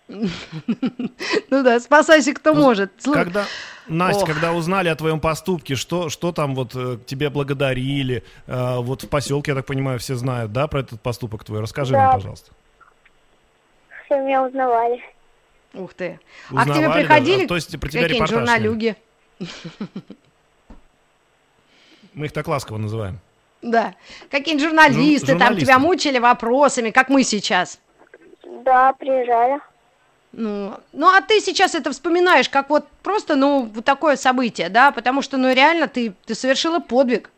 Ну 0.08 1.62
да, 1.62 1.78
спасайся 1.78 2.34
кто 2.34 2.52
может. 2.52 2.90
Слу- 2.98 3.14
Когда, 3.14 3.46
Настя, 3.86 4.22
Ох. 4.22 4.28
когда 4.28 4.52
узнали 4.52 4.88
о 4.88 4.96
твоем 4.96 5.20
поступке, 5.20 5.76
что, 5.76 6.08
что 6.08 6.32
там 6.32 6.54
вот 6.54 6.72
э, 6.74 6.98
тебе 7.06 7.30
благодарили? 7.30 8.24
Э, 8.46 8.78
вот 8.78 9.04
в 9.04 9.08
поселке, 9.08 9.52
я 9.52 9.56
так 9.56 9.66
понимаю, 9.66 9.98
все 10.00 10.16
знают, 10.16 10.52
да, 10.52 10.66
про 10.66 10.80
этот 10.80 11.00
поступок 11.00 11.44
твой? 11.44 11.60
Расскажи 11.60 11.92
Да. 11.92 12.02
нам, 12.06 12.12
пожалуйста. 12.14 12.50
Все 14.06 14.18
меня 14.20 14.42
узнавали. 14.44 15.00
Ух 15.74 15.94
ты. 15.94 16.18
а 16.50 16.62
к 16.62 16.64
тебе 16.64 16.72
Узнавали, 16.72 16.86
да? 16.86 16.92
приходили 16.94 17.46
то 17.46 17.54
есть 17.54 17.70
про 17.80 17.88
тебя 17.88 18.02
какие-нибудь 18.02 18.30
репортаж 18.30 18.48
сняли? 18.48 18.96
Мы 22.14 22.26
их 22.26 22.32
так 22.32 22.48
ласково 22.48 22.78
называем. 22.78 23.18
Да. 23.62 23.94
Какие-нибудь 24.30 24.68
журналисты 24.68 25.26
там 25.28 25.38
журналисты. 25.38 25.66
тебя 25.66 25.78
мучили 25.78 26.18
вопросами, 26.18 26.90
как 26.90 27.08
мы 27.08 27.22
сейчас. 27.24 27.78
Да, 28.64 28.92
приезжали. 28.94 29.60
Ну, 30.32 30.78
ну, 30.92 31.08
а 31.08 31.20
ты 31.22 31.40
сейчас 31.40 31.74
это 31.74 31.90
вспоминаешь 31.90 32.48
как 32.48 32.70
вот 32.70 32.86
просто, 33.02 33.34
ну, 33.34 33.64
вот 33.64 33.84
такое 33.84 34.16
событие, 34.16 34.68
да, 34.68 34.92
потому 34.92 35.22
что, 35.22 35.36
ну, 35.36 35.52
реально 35.52 35.88
ты, 35.88 36.14
ты 36.24 36.34
совершила 36.36 36.78
подвиг. 36.78 37.30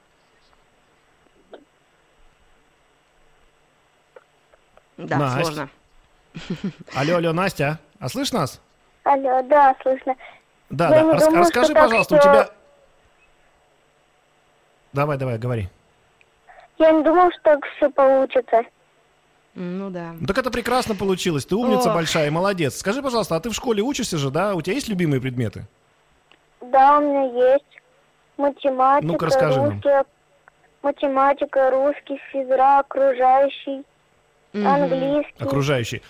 Да, 4.99 5.17
Насть. 5.17 5.47
сложно. 5.47 5.71
Алло, 6.95 7.17
алло, 7.17 7.33
Настя, 7.33 7.79
а 7.99 8.09
слышь 8.09 8.33
нас? 8.33 8.61
Алло, 9.05 9.43
да, 9.43 9.75
слышно. 9.83 10.15
Да, 10.73 10.89
Я 10.89 11.03
да. 11.05 11.13
Рас- 11.13 11.25
думаю, 11.25 11.41
расскажи, 11.43 11.75
пожалуйста, 11.75 12.15
у 12.15 12.19
всё- 12.19 12.29
тебя... 12.29 12.49
Давай, 14.93 15.17
давай, 15.19 15.39
говори. 15.39 15.69
Я 16.79 16.91
не 16.93 17.03
думал, 17.05 17.31
что 17.31 17.41
так 17.43 17.61
все 17.77 17.91
получится. 17.91 18.63
Ну 19.55 19.91
да. 19.91 20.15
Ну 20.19 20.27
так 20.27 20.39
это 20.39 20.51
прекрасно 20.51 20.95
получилось. 20.95 21.45
Ты 21.45 21.57
умница 21.57 21.91
Ох. 21.91 21.95
большая, 21.95 22.31
молодец. 22.31 22.77
Скажи, 22.79 23.03
пожалуйста, 23.03 23.37
а 23.37 23.41
ты 23.41 23.51
в 23.51 23.55
школе 23.55 23.83
учишься 23.83 24.17
же, 24.17 24.31
да? 24.31 24.55
У 24.55 24.63
тебя 24.63 24.75
есть 24.75 24.89
любимые 24.89 25.21
предметы? 25.21 25.67
Да, 26.63 26.99
у 26.99 27.03
меня 27.03 27.51
есть 27.53 27.65
математика, 28.39 29.13
Ну-ка, 29.13 29.27
расскажи 29.27 29.61
нам. 29.61 29.71
русский, 29.73 29.91
математика, 30.83 31.71
русский, 31.71 32.19
физра, 32.31 32.79
окружающий, 32.79 33.85
Мгм. 34.55 34.67
английский. 34.67 35.35
Окружающие. 35.45 36.01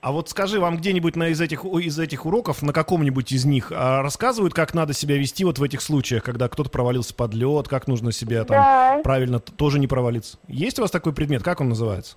А 0.00 0.12
вот 0.12 0.30
скажи, 0.30 0.58
вам 0.58 0.78
где-нибудь 0.78 1.14
на, 1.14 1.28
из, 1.28 1.40
этих, 1.42 1.62
из 1.64 1.98
этих 1.98 2.24
уроков, 2.24 2.62
на 2.62 2.72
каком-нибудь 2.72 3.32
из 3.32 3.44
них, 3.44 3.70
а, 3.70 4.00
рассказывают, 4.02 4.54
как 4.54 4.72
надо 4.72 4.94
себя 4.94 5.18
вести 5.18 5.44
вот 5.44 5.58
в 5.58 5.62
этих 5.62 5.82
случаях, 5.82 6.22
когда 6.24 6.48
кто-то 6.48 6.70
провалился 6.70 7.14
под 7.14 7.34
лед, 7.34 7.68
как 7.68 7.86
нужно 7.86 8.10
себя 8.10 8.44
там 8.44 8.56
Да. 8.56 9.00
правильно 9.04 9.40
тоже 9.40 9.78
не 9.78 9.86
провалиться? 9.86 10.38
Есть 10.48 10.78
у 10.78 10.82
вас 10.82 10.90
такой 10.90 11.12
предмет? 11.12 11.42
Как 11.42 11.60
он 11.60 11.68
называется? 11.68 12.16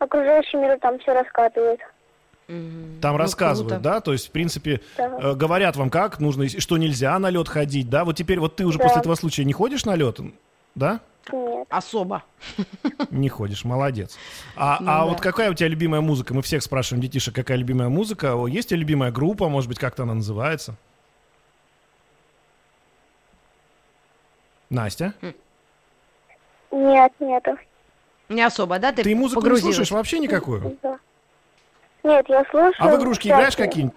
Окружающий 0.00 0.56
мир 0.56 0.78
там 0.80 0.98
все 0.98 1.12
раскатывают. 1.14 1.80
Мгм. 2.48 3.00
Там 3.00 3.12
Ну, 3.12 3.18
рассказывают, 3.18 3.74
круто. 3.74 3.84
да? 3.84 4.00
То 4.00 4.12
есть, 4.12 4.26
в 4.26 4.30
принципе, 4.32 4.80
Да. 4.96 5.16
э, 5.22 5.34
говорят 5.34 5.76
вам, 5.76 5.90
как 5.90 6.18
нужно, 6.18 6.48
что 6.48 6.76
нельзя 6.76 7.16
на 7.20 7.30
лед 7.30 7.48
ходить, 7.48 7.88
да? 7.88 8.04
Вот 8.04 8.16
теперь 8.16 8.40
вот 8.40 8.56
ты 8.56 8.66
уже 8.66 8.78
Да. 8.78 8.84
после 8.84 9.00
этого 9.00 9.14
случая 9.14 9.44
не 9.44 9.52
ходишь 9.52 9.84
на 9.84 9.94
лед, 9.94 10.18
да? 10.74 11.00
Нет. 11.32 11.66
Особо. 11.70 12.22
Не 13.10 13.28
ходишь, 13.28 13.64
молодец. 13.64 14.16
А, 14.56 14.78
Ну 14.80 14.90
а 14.90 14.98
да. 15.00 15.04
вот 15.06 15.20
какая 15.20 15.50
у 15.50 15.54
тебя 15.54 15.68
любимая 15.68 16.00
музыка? 16.00 16.34
Мы 16.34 16.42
всех 16.42 16.62
спрашиваем 16.62 17.02
детишек, 17.02 17.34
какая 17.34 17.56
любимая 17.58 17.88
музыка. 17.88 18.34
О, 18.34 18.46
Есть 18.48 18.68
у 18.68 18.70
тебя 18.70 18.80
любимая 18.80 19.10
группа, 19.12 19.48
может 19.48 19.68
быть, 19.68 19.78
как-то 19.78 20.02
она 20.04 20.14
называется? 20.14 20.74
Настя? 24.70 25.14
Нет, 26.70 27.12
нету. 27.20 27.56
Не 28.28 28.42
особо, 28.42 28.78
да? 28.78 28.92
Ты, 28.92 29.02
Ты 29.02 29.14
музыку 29.16 29.44
не 29.46 29.56
слушаешь 29.58 29.90
вообще 29.90 30.20
никакую? 30.20 30.78
Да. 30.82 30.98
Нет, 32.04 32.24
я 32.28 32.44
слушаю. 32.50 32.74
А 32.78 32.88
в 32.88 32.96
игрушки 33.00 33.26
играешь 33.28 33.54
всякие. 33.54 33.66
какие-нибудь? 33.66 33.96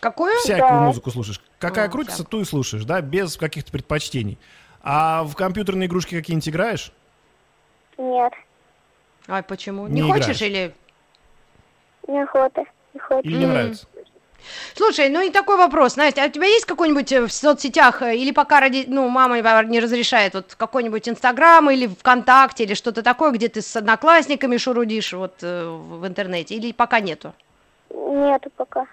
Какую? 0.00 0.36
Всякую 0.40 0.68
Да. 0.70 0.80
музыку 0.80 1.10
слушаешь? 1.12 1.40
Какая 1.58 1.86
А, 1.86 1.88
крутится, 1.88 2.16
всякую. 2.16 2.30
ту 2.30 2.40
и 2.40 2.44
слушаешь, 2.44 2.84
да? 2.84 3.00
Без 3.00 3.36
каких-то 3.36 3.70
предпочтений. 3.70 4.38
А 4.86 5.24
в 5.24 5.34
компьютерные 5.34 5.86
игрушки 5.86 6.14
какие-нибудь 6.14 6.48
играешь? 6.48 6.92
Нет, 7.96 8.32
Ай, 9.26 9.42
почему? 9.42 9.86
Не 9.88 10.02
Не, 10.02 10.12
хочешь 10.12 10.42
играешь. 10.42 10.42
или... 10.42 10.74
неохота. 12.06 12.64
Не 12.92 13.00
хочется. 13.00 13.28
Или 13.28 13.38
не 13.38 13.44
М. 13.44 13.50
нравится? 13.50 13.86
Слушай, 14.74 15.08
ну 15.08 15.22
и 15.22 15.30
такой 15.30 15.56
вопрос, 15.56 15.96
Настя, 15.96 16.24
а 16.24 16.26
у 16.26 16.30
тебя 16.30 16.46
есть 16.46 16.66
какой-нибудь 16.66 17.10
э, 17.12 17.26
в 17.26 17.32
соцсетях, 17.32 18.02
э, 18.02 18.14
или 18.14 18.30
пока 18.30 18.60
роди... 18.60 18.84
ну, 18.86 19.08
мама 19.08 19.40
не 19.62 19.80
разрешает, 19.80 20.34
вот 20.34 20.54
какой-нибудь 20.54 21.08
Инстаграм 21.08 21.70
или 21.70 21.86
ВКонтакте, 21.86 22.64
или 22.64 22.74
что-то 22.74 23.02
такое, 23.02 23.30
где 23.32 23.48
ты 23.48 23.62
с 23.62 23.74
одноклассниками 23.74 24.58
шурудишь 24.58 25.14
вот 25.14 25.36
э, 25.40 25.64
в 25.66 26.06
интернете, 26.06 26.56
или 26.56 26.72
пока 26.72 27.00
нету? 27.00 27.32
Нету 27.88 28.50
пока. 28.54 28.86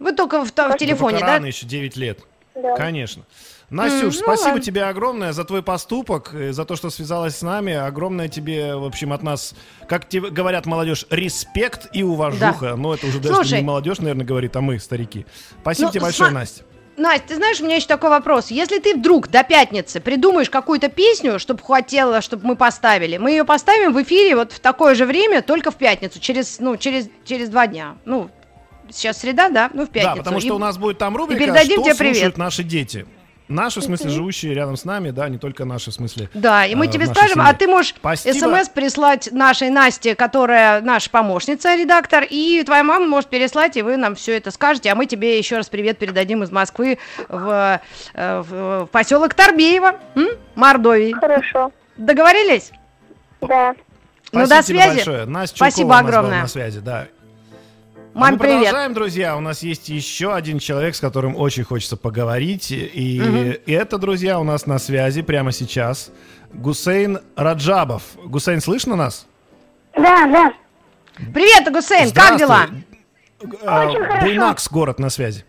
Вы 0.00 0.10
только 0.10 0.40
в, 0.44 0.48
в 0.48 0.52
Пока 0.52 0.76
телефоне, 0.76 1.18
Пока 1.18 1.26
да? 1.26 1.32
рано 1.34 1.46
еще 1.46 1.66
9 1.66 1.96
лет. 1.96 2.18
Да. 2.56 2.74
Конечно. 2.74 3.22
Настюш, 3.68 4.14
ну 4.16 4.22
спасибо 4.22 4.48
ладно. 4.50 4.62
тебе 4.62 4.84
огромное 4.84 5.32
за 5.32 5.44
твой 5.44 5.62
поступок, 5.62 6.32
за 6.32 6.64
то, 6.64 6.76
что 6.76 6.88
связалась 6.90 7.36
с 7.36 7.42
нами. 7.42 7.74
Огромное 7.74 8.28
тебе, 8.28 8.76
в 8.76 8.84
общем, 8.84 9.12
от 9.12 9.22
нас, 9.22 9.54
как 9.88 10.08
тебе 10.08 10.30
говорят 10.30 10.66
молодежь, 10.66 11.04
респект 11.10 11.88
и 11.92 12.02
уважуха. 12.02 12.76
Но 12.76 12.94
это 12.94 13.06
уже 13.06 13.18
даже 13.18 13.34
Слушай. 13.34 13.58
не 13.58 13.64
молодежь, 13.64 13.98
наверное, 13.98 14.24
говорит, 14.24 14.54
а 14.56 14.60
мы, 14.60 14.78
старики. 14.78 15.26
Спасибо 15.60 15.88
Ну, 15.88 15.92
тебе 15.92 16.00
большое, 16.02 16.30
сма- 16.30 16.34
Настя. 16.34 16.62
Настя, 16.96 17.28
ты 17.28 17.34
знаешь, 17.36 17.60
у 17.60 17.64
меня 17.64 17.76
еще 17.76 17.88
такой 17.88 18.08
вопрос. 18.08 18.50
Если 18.50 18.78
ты 18.78 18.94
вдруг 18.94 19.28
до 19.28 19.42
пятницы 19.44 20.00
придумаешь 20.00 20.48
какую-то 20.48 20.88
песню, 20.88 21.38
чтобы 21.38 21.60
хватило, 21.62 22.22
чтобы 22.22 22.46
мы 22.46 22.56
поставили, 22.56 23.18
мы 23.18 23.32
ее 23.32 23.44
поставим 23.44 23.92
в 23.92 24.02
эфире 24.02 24.34
вот 24.36 24.52
в 24.52 24.60
такое 24.60 24.94
же 24.94 25.04
время, 25.04 25.42
только 25.42 25.70
в 25.70 25.76
пятницу, 25.76 26.20
через, 26.20 26.58
ну, 26.58 26.76
через, 26.78 27.10
через 27.26 27.50
два 27.50 27.66
дня. 27.66 27.96
Ну, 28.06 28.30
сейчас 28.90 29.18
среда, 29.18 29.48
да? 29.48 29.70
Ну, 29.72 29.86
в 29.86 29.90
пятницу. 29.90 30.14
Да, 30.16 30.18
потому 30.22 30.38
И- 30.38 30.40
что 30.40 30.54
у 30.54 30.58
нас 30.58 30.78
будет 30.78 30.98
там 30.98 31.16
рубрика 31.16 31.40
передадим 31.44 31.74
«Что 31.80 31.82
тебе 31.84 31.94
слушают 31.94 32.18
привет». 32.18 32.38
наши 32.38 32.62
дети». 32.62 33.06
Наши, 33.48 33.78
в 33.80 33.84
смысле, 33.84 34.10
живущие 34.10 34.54
рядом 34.54 34.76
с 34.76 34.84
нами, 34.84 35.10
да, 35.10 35.28
не 35.28 35.38
только 35.38 35.64
наши, 35.64 35.92
в 35.92 35.94
смысле. 35.94 36.28
Да, 36.34 36.66
и 36.66 36.74
мы 36.74 36.86
э, 36.86 36.90
тебе 36.90 37.06
скажем, 37.06 37.34
семье. 37.34 37.48
а 37.48 37.54
ты 37.54 37.68
можешь 37.68 37.94
Спасибо. 37.96 38.34
смс 38.58 38.68
прислать 38.68 39.28
нашей 39.30 39.70
Насте, 39.70 40.16
которая 40.16 40.80
наша 40.80 41.08
помощница, 41.10 41.76
редактор, 41.76 42.24
и 42.28 42.64
твоя 42.64 42.82
мама 42.82 43.06
может 43.06 43.30
переслать, 43.30 43.76
и 43.76 43.82
вы 43.82 43.98
нам 43.98 44.16
все 44.16 44.36
это 44.36 44.50
скажете, 44.50 44.90
а 44.90 44.96
мы 44.96 45.06
тебе 45.06 45.38
еще 45.38 45.58
раз 45.58 45.68
привет 45.68 45.96
передадим 45.96 46.42
из 46.42 46.50
Москвы 46.50 46.98
в, 47.28 47.80
э, 48.14 48.40
в, 48.40 48.82
в 48.82 48.86
поселок 48.90 49.34
Торбеево, 49.34 49.94
м? 50.16 50.26
Мордовии. 50.56 51.12
Хорошо. 51.12 51.70
Договорились? 51.96 52.72
Да. 53.42 53.76
Ну, 54.32 54.44
Спасибо 54.44 54.48
до 54.48 54.62
тебе 54.66 54.80
связи. 54.82 54.96
большое. 54.96 55.24
Настя 55.26 55.56
Спасибо 55.56 55.82
Чулкова 55.94 55.98
огромное. 56.00 56.42
на 56.42 56.48
связи, 56.48 56.80
да. 56.80 57.06
А 58.16 58.18
Мам, 58.18 58.32
мы 58.32 58.38
привет. 58.38 58.56
продолжаем, 58.60 58.94
друзья. 58.94 59.36
У 59.36 59.40
нас 59.40 59.62
есть 59.62 59.90
еще 59.90 60.32
один 60.34 60.58
человек, 60.58 60.94
с 60.94 61.00
которым 61.00 61.36
очень 61.36 61.64
хочется 61.64 61.98
поговорить. 61.98 62.70
И 62.70 63.60
это, 63.66 63.98
друзья, 63.98 64.40
у 64.40 64.42
нас 64.42 64.64
на 64.64 64.78
связи 64.78 65.20
прямо 65.20 65.52
сейчас. 65.52 66.10
Гусейн 66.54 67.18
Раджабов. 67.36 68.02
Гусейн, 68.24 68.62
слышно 68.62 68.96
нас? 68.96 69.26
Да, 69.94 70.24
да. 70.26 70.54
Привет, 71.34 71.70
Гусейн, 71.70 72.10
как 72.10 72.38
дела? 72.38 72.68
А, 73.66 73.84
Очень 73.86 74.02
хорошо. 74.02 74.26
Буйнакс, 74.26 74.70
город 74.70 74.98
на 74.98 75.10
связи. 75.10 75.44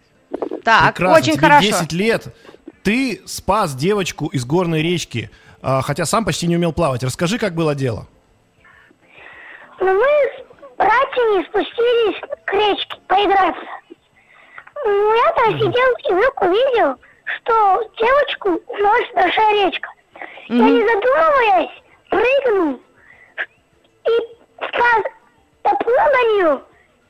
Так, 0.66 0.96
Прекрасно. 0.96 1.18
очень 1.18 1.34
Тебе 1.38 1.48
хорошо. 1.48 1.68
10 1.68 1.92
лет. 1.94 2.36
Ты 2.84 3.22
спас 3.26 3.76
девочку 3.76 4.28
из 4.28 4.44
горной 4.44 4.82
речки, 4.82 5.30
а, 5.62 5.82
хотя 5.82 6.06
сам 6.06 6.26
почти 6.26 6.48
не 6.48 6.58
умел 6.58 6.74
плавать. 6.74 7.02
Расскажи, 7.02 7.38
как 7.40 7.56
было 7.56 7.76
дело. 7.76 8.08
Ну, 9.80 9.86
мы 9.94 10.37
братьями 11.18 11.44
спустились 11.46 12.22
к 12.46 12.54
речке 12.54 13.00
поиграться. 13.08 13.66
Ну, 14.86 15.16
я 15.16 15.32
там 15.34 15.60
сидел 15.60 15.96
и 16.10 16.14
вдруг 16.14 16.42
увидел, 16.42 16.96
что 17.26 17.90
девочку 18.00 18.50
уносит 18.68 19.14
большая 19.16 19.66
речка. 19.66 19.90
Я, 20.48 20.64
не 20.64 20.82
задумываясь, 20.82 21.84
прыгнул 22.10 22.80
и 24.06 24.66
сразу 24.72 25.04
доплыл 25.64 25.96
на 25.96 26.24
нее 26.24 26.62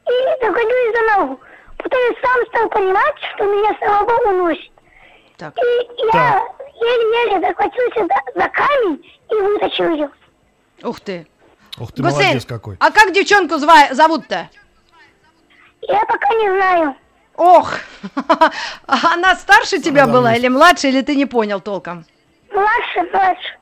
и 0.07 0.41
догоню 0.41 0.93
за 0.93 1.19
ногу. 1.19 1.39
Потом 1.77 1.99
я 1.99 2.27
сам 2.27 2.45
стал 2.47 2.69
понимать, 2.69 3.15
что 3.35 3.43
меня 3.45 3.75
самого 3.79 4.29
уносит. 4.29 4.71
Так. 5.37 5.53
И 5.57 6.07
я 6.13 6.43
еле-еле 6.73 7.47
захватился 7.47 7.99
за, 7.99 8.41
за 8.41 8.49
камень 8.49 9.05
и 9.29 9.35
вытащил 9.35 9.89
ее. 9.91 10.09
Ух 10.83 10.99
ты. 10.99 11.27
Ух 11.79 11.91
ты, 11.91 12.01
Гусейн, 12.01 12.21
молодец 12.21 12.45
какой. 12.45 12.77
а 12.79 12.91
как 12.91 13.13
девчонку 13.13 13.55
зва- 13.55 13.93
зовут-то? 13.93 14.49
Я 15.81 16.05
пока 16.05 16.27
не 16.33 16.49
знаю. 16.49 16.95
Ох, 17.35 17.73
она 18.87 19.35
старше 19.35 19.79
тебя 19.79 20.07
да, 20.07 20.13
была 20.13 20.31
есть. 20.31 20.41
или 20.41 20.47
младше, 20.49 20.87
или 20.89 21.01
ты 21.01 21.15
не 21.15 21.25
понял 21.27 21.61
толком? 21.61 22.05
Младше, 22.51 23.03
младше. 23.13 23.57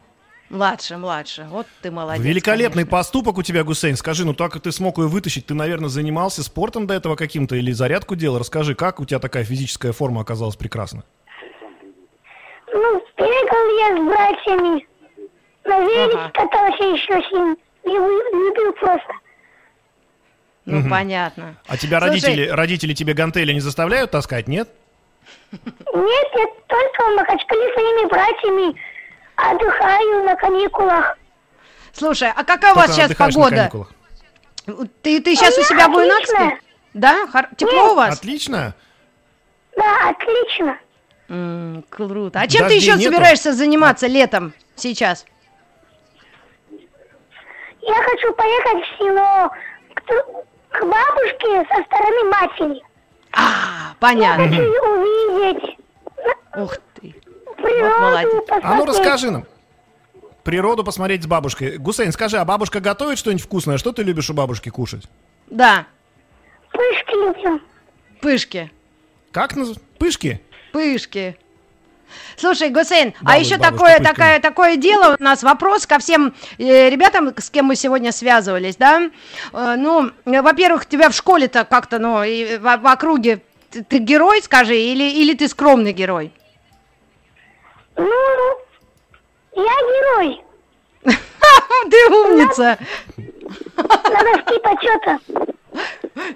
Младше, 0.49 0.97
младше. 0.97 1.47
Вот 1.49 1.67
ты 1.81 1.91
молодец. 1.91 2.23
Великолепный 2.23 2.83
конечно. 2.83 2.91
поступок 2.97 3.37
у 3.37 3.43
тебя, 3.43 3.63
Гусейн. 3.65 3.97
Скажи, 3.97 4.25
ну 4.25 4.33
так 4.33 4.53
как 4.53 4.61
ты 4.61 4.71
смог 4.71 4.97
ее 4.99 5.07
вытащить, 5.07 5.47
ты, 5.47 5.53
наверное, 5.55 5.89
занимался 5.89 6.43
спортом 6.43 6.87
до 6.87 6.93
этого 6.93 7.15
каким-то 7.17 7.55
или 7.55 7.71
зарядку 7.73 8.15
делал? 8.15 8.37
Расскажи, 8.39 8.75
как 8.75 8.99
у 9.01 9.05
тебя 9.05 9.19
такая 9.19 9.43
физическая 9.43 9.91
форма 9.91 10.21
оказалась 10.21 10.55
прекрасна? 10.55 11.03
Ну, 12.71 13.01
бегал 13.17 13.77
я 13.79 13.97
с 13.97 14.05
братьями. 14.07 14.87
На 15.65 15.79
велике 15.79 16.17
Ага. 16.17 16.31
катался 16.33 16.83
еще 16.83 17.13
с 17.27 17.31
ним. 17.33 17.57
Любил, 17.85 18.47
любил 18.47 18.73
просто. 18.73 19.13
Ну, 20.65 20.89
понятно. 20.89 21.55
А 21.67 21.77
тебя 21.77 21.99
Слушай, 21.99 22.11
родители, 22.13 22.47
родители 22.49 22.93
тебе 22.93 23.13
гантели 23.13 23.53
не 23.53 23.59
заставляют 23.59 24.11
таскать, 24.11 24.47
нет? 24.47 24.69
Нет, 25.51 26.27
я 26.35 26.45
только 26.67 27.03
в 27.11 27.15
Махачкале 27.15 27.73
своими 27.73 28.09
братьями 28.09 28.75
отдыхаю 29.35 30.23
на 30.25 30.35
каникулах. 30.35 31.17
Слушай, 31.93 32.31
а 32.35 32.43
какая 32.43 32.73
у 32.73 32.75
вас 32.75 32.93
сейчас 32.95 33.13
погода? 33.15 33.55
каникулах. 33.55 33.91
Ты, 35.03 35.21
ты 35.21 35.35
сейчас 35.35 35.53
у 35.55 35.57
меня 35.59 35.69
себя 35.69 35.87
в 35.87 35.91
Буйнакске? 35.91 36.59
Да? 36.95 37.27
Хор- 37.27 37.49
Тепло 37.55 37.91
у 37.91 37.95
вас? 37.95 38.17
Отлично. 38.17 38.73
Да, 39.77 40.09
отлично. 40.09 40.77
М, 41.29 41.83
круто. 41.89 42.39
А 42.39 42.47
чем 42.47 42.61
ты 42.63 42.73
Дождей 42.75 42.79
еще 42.79 42.97
нету? 42.97 43.11
собираешься 43.13 43.53
заниматься 43.53 44.07
летом 44.07 44.53
сейчас? 44.75 45.25
Я 47.87 48.03
хочу 48.03 48.33
поехать 48.33 48.83
в 48.83 48.97
село 48.97 49.51
к, 49.93 50.77
к 50.77 50.81
бабушке 50.85 51.67
со 51.73 51.83
стороны 51.83 52.23
матери. 52.31 52.83
А, 53.31 53.89
Я 53.89 53.95
понятно. 53.99 54.47
хочу 54.47 54.61
ее 54.61 54.81
увидеть. 54.81 55.77
Ух 56.57 56.77
ты. 56.95 57.15
Природу 57.57 57.99
молодец. 58.01 58.31
посмотреть. 58.47 58.63
А 58.63 58.75
ну 58.75 58.85
расскажи 58.85 59.31
нам. 59.31 59.45
Природу 60.43 60.83
посмотреть 60.83 61.23
с 61.23 61.27
бабушкой. 61.27 61.77
Гусейн, 61.77 62.11
скажи, 62.11 62.37
а 62.37 62.45
бабушка 62.45 62.79
готовит 62.79 63.17
что-нибудь 63.17 63.43
вкусное? 63.43 63.77
Что 63.77 63.91
ты 63.91 64.03
любишь 64.03 64.29
у 64.29 64.33
бабушки 64.33 64.69
кушать? 64.69 65.03
Да, 65.47 65.85
Пышки 66.71 67.61
пышки. 68.25 68.71
Как 69.31 69.55
наз... 69.55 69.75
Пышки? 69.99 70.41
Пышки. 70.73 71.37
Слушай, 72.37 72.69
Гусейн, 72.69 73.13
а 73.21 73.25
Балуй 73.25 73.39
еще 73.41 73.57
такое, 73.57 73.99
такое, 73.99 74.39
такое 74.39 74.75
дело 74.75 75.15
у 75.19 75.23
нас, 75.23 75.43
вопрос 75.43 75.85
ко 75.85 75.99
всем 75.99 76.33
э, 76.57 76.89
ребятам, 76.89 77.33
с 77.37 77.49
кем 77.49 77.65
мы 77.65 77.75
сегодня 77.75 78.11
связывались, 78.11 78.75
да? 78.75 79.09
Э, 79.53 79.75
ну, 79.77 80.11
э, 80.25 80.41
во-первых, 80.41 80.85
тебя 80.85 81.09
в 81.09 81.15
школе-то 81.15 81.65
как-то, 81.65 81.99
ну, 81.99 82.23
и 82.23 82.57
в, 82.57 82.77
в 82.77 82.87
округе, 82.87 83.41
ты, 83.71 83.83
ты 83.83 83.97
герой, 83.99 84.41
скажи, 84.41 84.77
или, 84.77 85.03
или 85.03 85.33
ты 85.33 85.47
скромный 85.47 85.93
герой? 85.93 86.31
Ну, 87.97 88.05
я 89.55 89.63
герой. 89.63 90.41
Ты 91.89 92.09
умница! 92.09 92.77
На 93.77 94.23
доске 94.23 94.59
почета. 94.59 95.19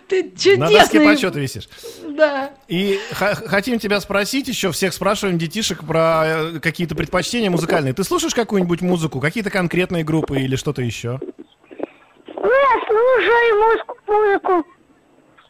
Ты 0.07 0.23
На 0.23 0.29
доске 0.29 0.57
чудесный! 0.57 1.05
почета 1.05 1.39
висишь. 1.39 1.69
Да. 2.09 2.51
И 2.67 2.99
х- 3.11 3.35
хотим 3.35 3.79
тебя 3.79 3.99
спросить 4.01 4.47
еще, 4.49 4.71
всех 4.71 4.93
спрашиваем 4.93 5.37
детишек 5.37 5.85
про 5.85 6.23
э, 6.25 6.59
какие-то 6.59 6.95
предпочтения 6.95 7.49
музыкальные. 7.49 7.93
Ты 7.93 8.03
слушаешь 8.03 8.35
какую-нибудь 8.35 8.81
музыку, 8.81 9.19
какие-то 9.21 9.49
конкретные 9.49 10.03
группы 10.03 10.37
или 10.39 10.55
что-то 10.57 10.81
еще? 10.81 11.19
Ну, 11.21 12.45
я 12.45 12.87
слушаю 12.87 13.61
музыку, 13.61 13.97
музыку. 14.07 14.67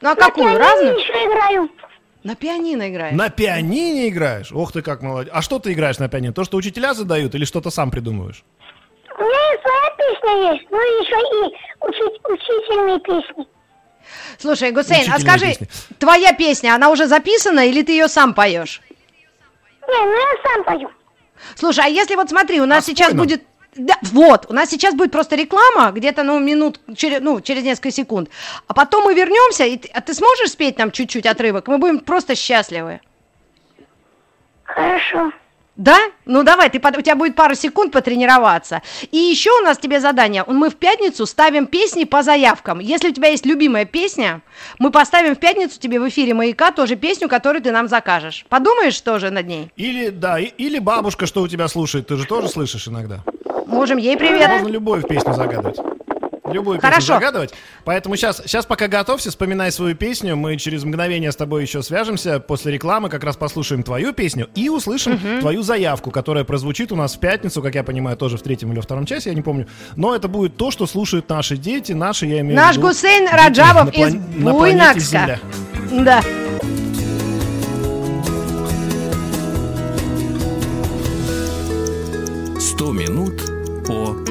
Ну, 0.01 0.09
а 0.09 0.13
На 0.13 0.15
какую? 0.15 0.45
пианино 0.45 0.59
Разную? 0.59 0.97
еще 0.99 1.11
играю. 1.13 1.69
На 2.23 2.35
пианино 2.35 2.89
играешь. 2.89 3.15
На 3.15 3.29
пианине 3.29 4.09
играешь? 4.09 4.51
Ох 4.51 4.71
ты 4.71 4.81
как 4.81 5.01
молодец. 5.01 5.31
А 5.33 5.41
что 5.41 5.57
ты 5.59 5.73
играешь 5.73 5.97
на 5.99 6.07
пианино? 6.09 6.33
То, 6.33 6.43
что 6.43 6.57
учителя 6.57 6.93
задают 6.93 7.33
или 7.33 7.45
что-то 7.45 7.69
сам 7.71 7.89
придумываешь? 7.91 8.43
У 9.17 9.21
меня 9.21 9.55
и 9.55 9.61
своя 9.61 9.89
песня 9.97 10.53
есть, 10.53 10.67
ну 10.69 10.77
и 10.77 11.03
еще 11.03 11.15
и 11.15 11.55
учить, 11.81 12.21
учительные 12.25 12.99
песни. 12.99 13.47
Слушай, 14.37 14.71
Гусейн, 14.71 15.11
а 15.11 15.19
скажи, 15.19 15.47
песни. 15.47 15.67
твоя 15.99 16.33
песня, 16.33 16.75
она 16.75 16.89
уже 16.89 17.07
записана 17.07 17.67
или 17.67 17.81
ты 17.81 17.91
ее 17.91 18.07
сам 18.07 18.33
поешь? 18.33 18.81
Не, 19.87 20.05
ну 20.05 20.13
я 20.13 20.43
сам 20.43 20.63
пою. 20.63 20.91
Слушай, 21.55 21.85
а 21.85 21.87
если 21.87 22.15
вот 22.15 22.29
смотри, 22.29 22.61
у 22.61 22.65
нас 22.65 22.83
А 22.83 22.87
сейчас 22.87 23.13
будет... 23.13 23.43
Да, 23.75 23.95
вот, 24.01 24.47
у 24.49 24.53
нас 24.53 24.69
сейчас 24.69 24.95
будет 24.95 25.11
просто 25.11 25.35
реклама, 25.35 25.91
где-то, 25.91 26.23
ну, 26.23 26.39
минут, 26.39 26.79
через, 26.95 27.21
ну, 27.21 27.39
через 27.39 27.63
несколько 27.63 27.91
секунд. 27.91 28.29
А 28.67 28.73
потом 28.73 29.03
мы 29.03 29.13
вернемся, 29.13 29.63
и 29.63 29.77
ты, 29.77 29.89
а 29.93 30.01
ты 30.01 30.13
сможешь 30.13 30.51
спеть 30.51 30.77
нам 30.79 30.91
чуть-чуть 30.91 31.25
отрывок? 31.25 31.67
Мы 31.67 31.77
будем 31.77 31.99
просто 31.99 32.35
счастливы. 32.35 32.99
Хорошо. 34.63 35.31
Да? 35.79 35.95
Ну 36.25 36.43
давай, 36.43 36.69
ты, 36.69 36.77
у 36.77 37.01
тебя 37.01 37.15
будет 37.15 37.35
пару 37.35 37.55
секунд 37.55 37.93
потренироваться. 37.93 38.81
И 39.11 39.17
еще 39.17 39.49
у 39.61 39.63
нас 39.63 39.77
тебе 39.77 40.01
задание. 40.01 40.43
Мы 40.45 40.69
в 40.69 40.75
пятницу 40.75 41.25
ставим 41.25 41.67
песни 41.67 42.03
по 42.03 42.21
заявкам. 42.21 42.79
Если 42.79 43.09
у 43.09 43.13
тебя 43.13 43.29
есть 43.29 43.45
любимая 43.45 43.85
песня, 43.85 44.41
мы 44.77 44.91
поставим 44.91 45.37
в 45.37 45.39
пятницу 45.39 45.79
тебе 45.79 46.01
в 46.01 46.09
эфире 46.09 46.33
«Маяка» 46.33 46.71
тоже 46.71 46.97
песню, 46.97 47.29
которую 47.29 47.61
ты 47.63 47.71
нам 47.71 47.87
закажешь. 47.87 48.45
Подумаешь 48.49 48.99
тоже 48.99 49.29
над 49.29 49.47
ней? 49.47 49.71
Или, 49.77 50.09
да, 50.09 50.37
и- 50.37 50.51
или 50.57 50.79
бабушка, 50.79 51.25
что 51.25 51.41
у 51.41 51.47
тебя 51.47 51.69
слушает, 51.69 52.07
ты 52.07 52.17
же 52.17 52.25
тоже 52.25 52.49
слышишь 52.49 52.89
иногда. 52.89 53.23
Можем 53.65 53.99
ей 53.99 54.17
привет. 54.17 54.49
Можно 54.49 54.67
любую 54.67 55.03
песню 55.03 55.33
загадывать. 55.33 55.77
Любую 56.53 56.77
песню 56.77 56.89
Хорошо. 56.89 57.13
загадывать. 57.15 57.53
Поэтому 57.85 58.15
сейчас, 58.15 58.41
сейчас 58.45 58.65
пока 58.65 58.87
готовься, 58.87 59.29
вспоминай 59.29 59.71
свою 59.71 59.95
песню. 59.95 60.35
Мы 60.35 60.57
через 60.57 60.83
мгновение 60.83 61.31
с 61.31 61.35
тобой 61.35 61.61
еще 61.61 61.81
свяжемся. 61.81 62.39
После 62.39 62.71
рекламы 62.71 63.09
как 63.09 63.23
раз 63.23 63.37
послушаем 63.37 63.83
твою 63.83 64.13
песню 64.13 64.49
и 64.55 64.69
услышим 64.69 65.19
твою 65.39 65.63
заявку, 65.63 66.11
которая 66.11 66.43
прозвучит 66.43 66.91
у 66.91 66.95
нас 66.95 67.15
в 67.15 67.19
пятницу, 67.19 67.61
как 67.61 67.75
я 67.75 67.83
понимаю, 67.83 68.17
тоже 68.17 68.37
в 68.37 68.41
третьем 68.41 68.69
или 68.71 68.77
во 68.77 68.81
втором 68.81 69.05
часе, 69.05 69.29
я 69.29 69.35
не 69.35 69.41
помню. 69.41 69.67
Но 69.95 70.15
это 70.15 70.27
будет 70.27 70.57
то, 70.57 70.71
что 70.71 70.87
слушают 70.87 71.29
наши 71.29 71.57
дети, 71.57 71.91
наши, 71.91 72.25
я 72.25 72.41
имею 72.41 72.55
Наш 72.55 72.75
в 72.75 72.77
виду... 72.77 72.87
Гусейн 72.87 73.27
дети 73.27 73.35
Раджабов 73.35 73.93
из 73.93 74.15
Буйнакска. 74.15 74.99
Земля. 74.99 75.39
Да. 75.91 76.21
Сто 82.59 82.91
минут 82.91 83.41
по 83.85 84.15
100 84.23 84.28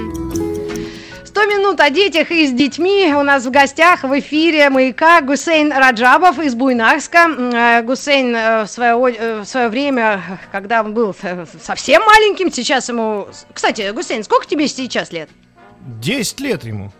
минут 1.49 1.81
о 1.81 1.91
детях 1.91 2.31
и 2.31 2.47
с 2.47 2.53
детьми. 2.53 3.13
У 3.15 3.23
нас 3.23 3.45
в 3.45 3.51
гостях 3.51 4.05
в 4.05 4.19
эфире 4.21 4.71
«Маяка» 4.71 5.21
Гусейн 5.23 5.73
Раджабов 5.73 6.39
из 6.39 6.55
Буйнакска. 6.55 7.19
Э, 7.19 7.83
Гусейн 7.83 8.37
э, 8.37 8.65
в 8.65 8.69
свое, 8.69 9.15
э, 9.15 9.41
в 9.41 9.45
свое 9.47 9.69
время, 9.69 10.41
когда 10.53 10.83
он 10.83 10.95
был 10.95 11.15
совсем 11.61 12.03
маленьким, 12.03 12.53
сейчас 12.53 12.89
ему... 12.89 13.29
Кстати, 13.53 13.91
Гусейн, 13.93 14.23
сколько 14.23 14.47
тебе 14.47 14.69
сейчас 14.69 15.11
лет? 15.11 15.31
10 16.01 16.41
лет 16.41 16.65
ему. 16.65 16.93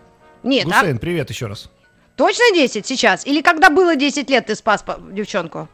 Нет, 0.43 0.65
а 0.65 0.79
Гусейн, 0.79 0.97
привет 0.97 1.29
еще 1.29 1.45
раз. 1.45 1.69
точно 2.15 2.43
10 2.53 2.85
сейчас? 2.85 3.25
Или 3.25 3.41
когда 3.41 3.69
было 3.69 3.95
10 3.95 4.29
лет, 4.29 4.47
ты 4.47 4.55
спас 4.55 4.83
девчонку? 5.11 5.67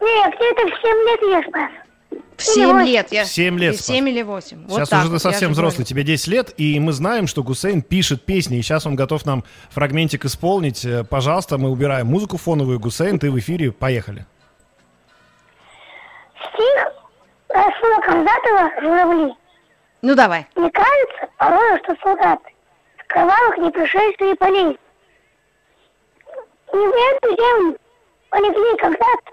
Не, 0.00 0.28
где-то 0.28 0.66
в 0.66 0.80
7 0.80 0.90
лет 1.08 1.42
я 1.44 1.48
спас. 1.48 1.87
В 2.10 2.42
7 2.42 2.82
лет. 2.82 3.08
Я... 3.10 3.24
В 3.24 3.26
семь 3.26 3.58
лет, 3.58 3.76
В 3.76 3.80
7 3.80 4.08
или 4.08 4.22
8. 4.22 4.66
Вот 4.68 4.76
Сейчас 4.76 4.88
так 4.88 5.00
уже 5.00 5.08
вот, 5.08 5.16
ты 5.16 5.20
совсем 5.22 5.52
взрослый, 5.52 5.84
говорю. 5.84 5.88
тебе 5.88 6.02
10 6.04 6.26
лет, 6.28 6.54
и 6.56 6.78
мы 6.78 6.92
знаем, 6.92 7.26
что 7.26 7.42
Гусейн 7.42 7.82
пишет 7.82 8.24
песни, 8.24 8.58
и 8.58 8.62
сейчас 8.62 8.86
он 8.86 8.94
готов 8.94 9.26
нам 9.26 9.42
фрагментик 9.70 10.24
исполнить. 10.24 10.84
Э, 10.84 11.02
Пожалуйста, 11.02 11.58
мы 11.58 11.68
убираем 11.70 12.06
музыку 12.06 12.36
фоновую. 12.36 12.78
Гусейн, 12.78 13.18
ты 13.18 13.30
в 13.32 13.38
эфире, 13.40 13.72
поехали. 13.72 14.24
Стих 16.36 16.92
Расула 17.48 18.00
Камзатова 18.02 18.70
«Журавли». 18.82 19.34
Ну 20.02 20.14
давай. 20.14 20.46
Мне 20.54 20.70
кажется, 20.70 21.28
порой, 21.38 21.78
что 21.82 21.96
солдаты 22.02 22.50
с 23.02 23.06
кровавых 23.08 23.58
непришествий 23.58 24.36
полей 24.36 24.78
не 26.72 26.86
в 26.86 27.16
эту 27.16 27.28
землю 27.30 27.78
полегли 28.30 28.76
когда-то, 28.78 29.32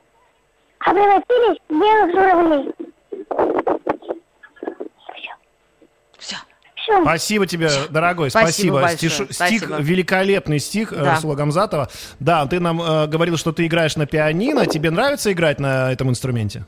а 0.80 0.92
превратились 0.94 1.60
в 1.70 1.74
белых 1.74 2.12
журавлей. 2.12 2.74
Все. 6.18 6.38
Все. 6.76 7.02
Спасибо 7.02 7.48
тебе, 7.48 7.70
дорогой, 7.90 8.30
Спасибо 8.30 8.80
спасибо. 8.80 9.14
Стиш- 9.26 9.34
спасибо. 9.34 9.66
Стих, 9.66 9.80
великолепный 9.80 10.60
стих 10.60 10.94
э, 10.94 10.98
Да. 10.98 11.12
Расула 11.16 11.36
Гамзатова. 11.36 11.90
Да, 12.20 12.46
ты 12.46 12.60
нам 12.60 12.82
э, 12.82 13.08
говорил, 13.08 13.38
что 13.38 13.52
ты 13.52 13.66
играешь 13.66 13.96
на 13.96 14.06
пианино. 14.06 14.66
Тебе 14.68 14.92
нравится 14.92 15.32
играть 15.32 15.60
на 15.60 15.92
этом 15.92 16.10
инструменте? 16.10 16.66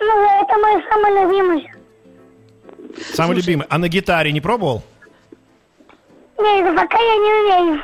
Ну, 0.00 0.42
это 0.42 0.58
мой 0.58 0.84
самый 0.90 1.22
любимый. 1.22 1.72
Самый 3.14 3.36
любимый. 3.36 3.66
А 3.68 3.78
на 3.78 3.88
гитаре 3.88 4.32
не 4.32 4.40
пробовал? 4.40 4.82
Нет, 6.38 6.76
пока 6.76 6.98
я 6.98 7.16
не 7.16 7.32
умею. 7.32 7.82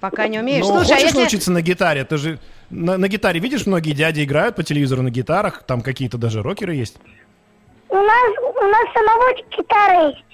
Пока 0.00 0.28
не 0.28 0.38
умеешь. 0.38 0.64
Ну, 0.64 0.74
Слушай, 0.76 0.90
а 0.90 0.94
хочешь 0.94 1.04
если... 1.04 1.18
научиться 1.18 1.50
на 1.52 1.62
гитаре? 1.62 2.04
Ты 2.04 2.16
же 2.18 2.38
на, 2.74 2.98
на 2.98 3.08
гитаре 3.08 3.40
видишь, 3.40 3.66
многие 3.66 3.92
дяди 3.92 4.24
играют 4.24 4.56
по 4.56 4.62
телевизору 4.62 5.02
на 5.02 5.10
гитарах. 5.10 5.62
Там 5.64 5.80
какие-то 5.80 6.18
даже 6.18 6.42
рокеры 6.42 6.74
есть. 6.74 6.96
У 7.88 7.94
нас, 7.94 8.32
у 8.38 8.66
нас 8.66 8.84
самого 8.92 9.34
гитара 9.56 10.08
есть. 10.08 10.24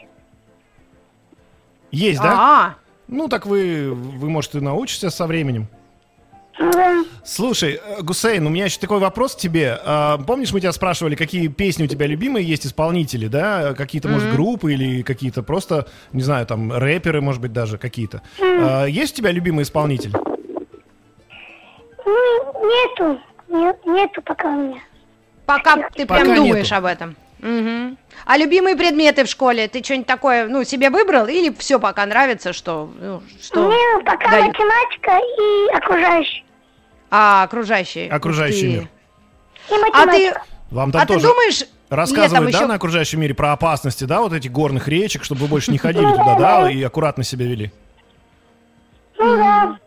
Есть, 1.90 2.22
да? 2.22 2.33
А, 2.38 2.74
Ну, 3.09 3.29
так 3.29 3.46
вы, 3.46 3.92
вы, 3.92 4.31
может, 4.31 4.55
и 4.55 4.61
научитесь 4.61 5.12
со 5.12 5.26
временем. 5.26 5.66
Да. 6.59 7.05
Слушай, 7.24 7.81
э, 7.83 8.03
Гусейн, 8.03 8.46
у 8.46 8.50
меня 8.50 8.66
еще 8.66 8.79
такой 8.79 8.98
вопрос 8.98 9.35
к 9.35 9.38
тебе. 9.38 9.79
А, 9.83 10.18
Помнишь, 10.18 10.53
мы 10.53 10.61
тебя 10.61 10.72
спрашивали, 10.72 11.14
какие 11.14 11.48
песни 11.48 11.85
у 11.85 11.87
тебя 11.87 12.07
любимые 12.07 12.46
есть 12.46 12.66
исполнители, 12.66 13.29
да? 13.29 13.72
Какие-то, 13.74 14.09
может, 14.09 14.31
группы 14.33 14.72
или 14.74 15.03
какие-то 15.03 15.42
просто, 15.42 15.88
не 16.12 16.22
знаю, 16.22 16.46
там, 16.46 16.72
рэперы, 16.72 17.20
может 17.20 17.40
быть, 17.40 17.53
даже 17.53 17.79
какие-то. 17.79 18.22
А, 18.40 18.85
Есть 18.85 19.14
у 19.14 19.16
тебя 19.18 19.31
любимый 19.33 19.62
исполнитель? 19.62 20.12
Ну, 22.11 22.68
нету. 22.68 23.20
Нет, 23.49 23.79
нету 23.87 24.23
пока 24.23 24.49
у 24.49 24.53
меня. 24.57 24.81
пока 25.46 25.77
ты 25.90 26.07
Пока 26.07 26.20
прям 26.23 26.37
думаешь 26.37 26.64
нету. 26.70 26.77
об 26.77 26.85
этом. 26.85 27.16
Мгм. 27.40 27.96
А 28.27 28.37
любимые 28.37 28.77
предметы 28.77 29.25
в 29.25 29.29
школе, 29.29 29.66
ты 29.68 29.83
что-нибудь 29.83 30.07
такое, 30.07 30.46
ну, 30.46 30.62
себе 30.64 30.90
выбрал 30.90 31.27
или 31.27 31.53
все 31.59 31.81
пока 31.81 32.05
нравится, 32.07 32.53
что, 32.53 32.90
ну, 33.01 33.23
что 33.42 33.68
Мне 33.68 34.05
пока 34.05 34.31
дают? 34.31 34.49
математика 34.49 35.18
и 35.18 35.77
окружающий. 35.77 36.44
А. 37.11 37.42
Окружающий 37.44 38.09
ты. 38.09 38.66
мир. 38.68 38.83
И 38.83 38.88
А 39.73 39.77
ты, 39.77 39.81
математика. 39.81 40.42
Вам 40.70 40.92
там 40.92 41.03
а 41.03 41.07
ты 41.07 41.14
тоже 41.14 41.27
думаешь, 41.27 41.64
рассказывают, 41.88 42.33
летом 42.33 42.44
да, 42.44 42.59
еще... 42.59 42.66
на 42.66 42.75
окружающем 42.75 43.20
мире 43.20 43.35
про 43.35 43.53
опасности, 43.53 44.05
да, 44.05 44.20
вот 44.20 44.33
этих 44.33 44.53
горных 44.53 44.87
речек, 44.87 45.25
чтобы 45.25 45.40
вы 45.42 45.46
больше 45.49 45.73
не 45.73 45.79
ходили 45.85 46.05
туда, 46.11 46.37
да, 46.38 46.70
и 46.70 46.81
аккуратно 46.83 47.25
себя 47.25 47.46
вели? 47.46 47.73
Ну 49.18 49.37
да. 49.37 49.79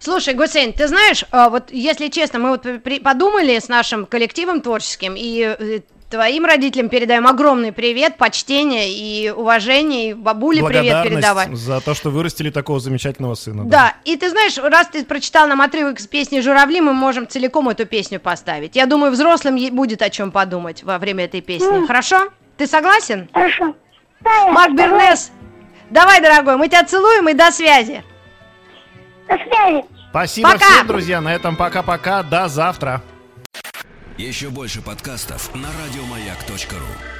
Слушай, 0.00 0.34
Гусейн, 0.34 0.72
ты 0.72 0.88
знаешь, 0.88 1.24
а, 1.30 1.48
вот 1.50 1.70
если 1.70 2.08
честно, 2.08 2.38
мы 2.38 2.50
вот 2.50 2.66
подумали 3.02 3.58
с 3.58 3.68
нашим 3.68 4.06
коллективом 4.06 4.60
творческим, 4.60 5.14
и 5.16 5.56
э, 5.58 5.80
твоим 6.10 6.44
родителям 6.44 6.88
передаем 6.88 7.26
огромный 7.26 7.72
привет, 7.72 8.16
почтение 8.16 8.90
и 8.92 9.30
уважение, 9.30 10.10
и 10.10 10.14
бабуле 10.14 10.64
привет 10.64 11.02
передавай. 11.02 11.46
Благодарность 11.46 11.62
за 11.62 11.80
то, 11.80 11.94
что 11.94 12.10
вырастили 12.10 12.50
такого 12.50 12.80
замечательного 12.80 13.34
сына. 13.34 13.64
Да, 13.64 13.96
и 14.04 14.16
ты 14.16 14.30
знаешь, 14.30 14.56
раз 14.58 14.88
ты 14.88 15.04
прочитал 15.04 15.46
нам 15.48 15.60
отрывок 15.60 16.00
из 16.00 16.06
песни 16.06 16.40
«Журавли», 16.40 16.80
мы 16.80 16.92
можем 16.92 17.28
целиком 17.28 17.68
эту 17.68 17.86
песню 17.86 18.20
поставить. 18.20 18.76
Я 18.76 18.86
думаю, 18.86 19.12
взрослым 19.12 19.58
будет 19.74 20.02
о 20.02 20.10
чем 20.10 20.30
подумать 20.30 20.82
во 20.82 20.98
время 20.98 21.24
этой 21.24 21.40
песни. 21.40 21.86
Хорошо? 21.86 22.28
Ты 22.56 22.66
согласен? 22.66 23.28
Хорошо. 23.32 23.74
Да, 24.20 24.30
согласен. 24.46 24.76
Бернес, 24.76 25.30
давай, 25.90 26.20
дорогой, 26.20 26.56
мы 26.56 26.68
тебя 26.68 26.84
целуем 26.84 27.28
и 27.28 27.34
до 27.34 27.50
связи. 27.52 28.02
До 29.28 29.34
связи. 29.36 29.84
Спасибо 30.10 30.52
Пока! 30.52 30.64
всем, 30.70 30.86
друзья. 30.86 31.20
На 31.20 31.34
этом 31.34 31.56
пока-пока. 31.56 32.22
До 32.22 32.48
завтра. 32.48 33.02
Еще 34.16 34.48
больше 34.48 34.82
подкастов 34.82 35.54
на 35.54 35.68
радиомаяк.ру. 35.84 37.17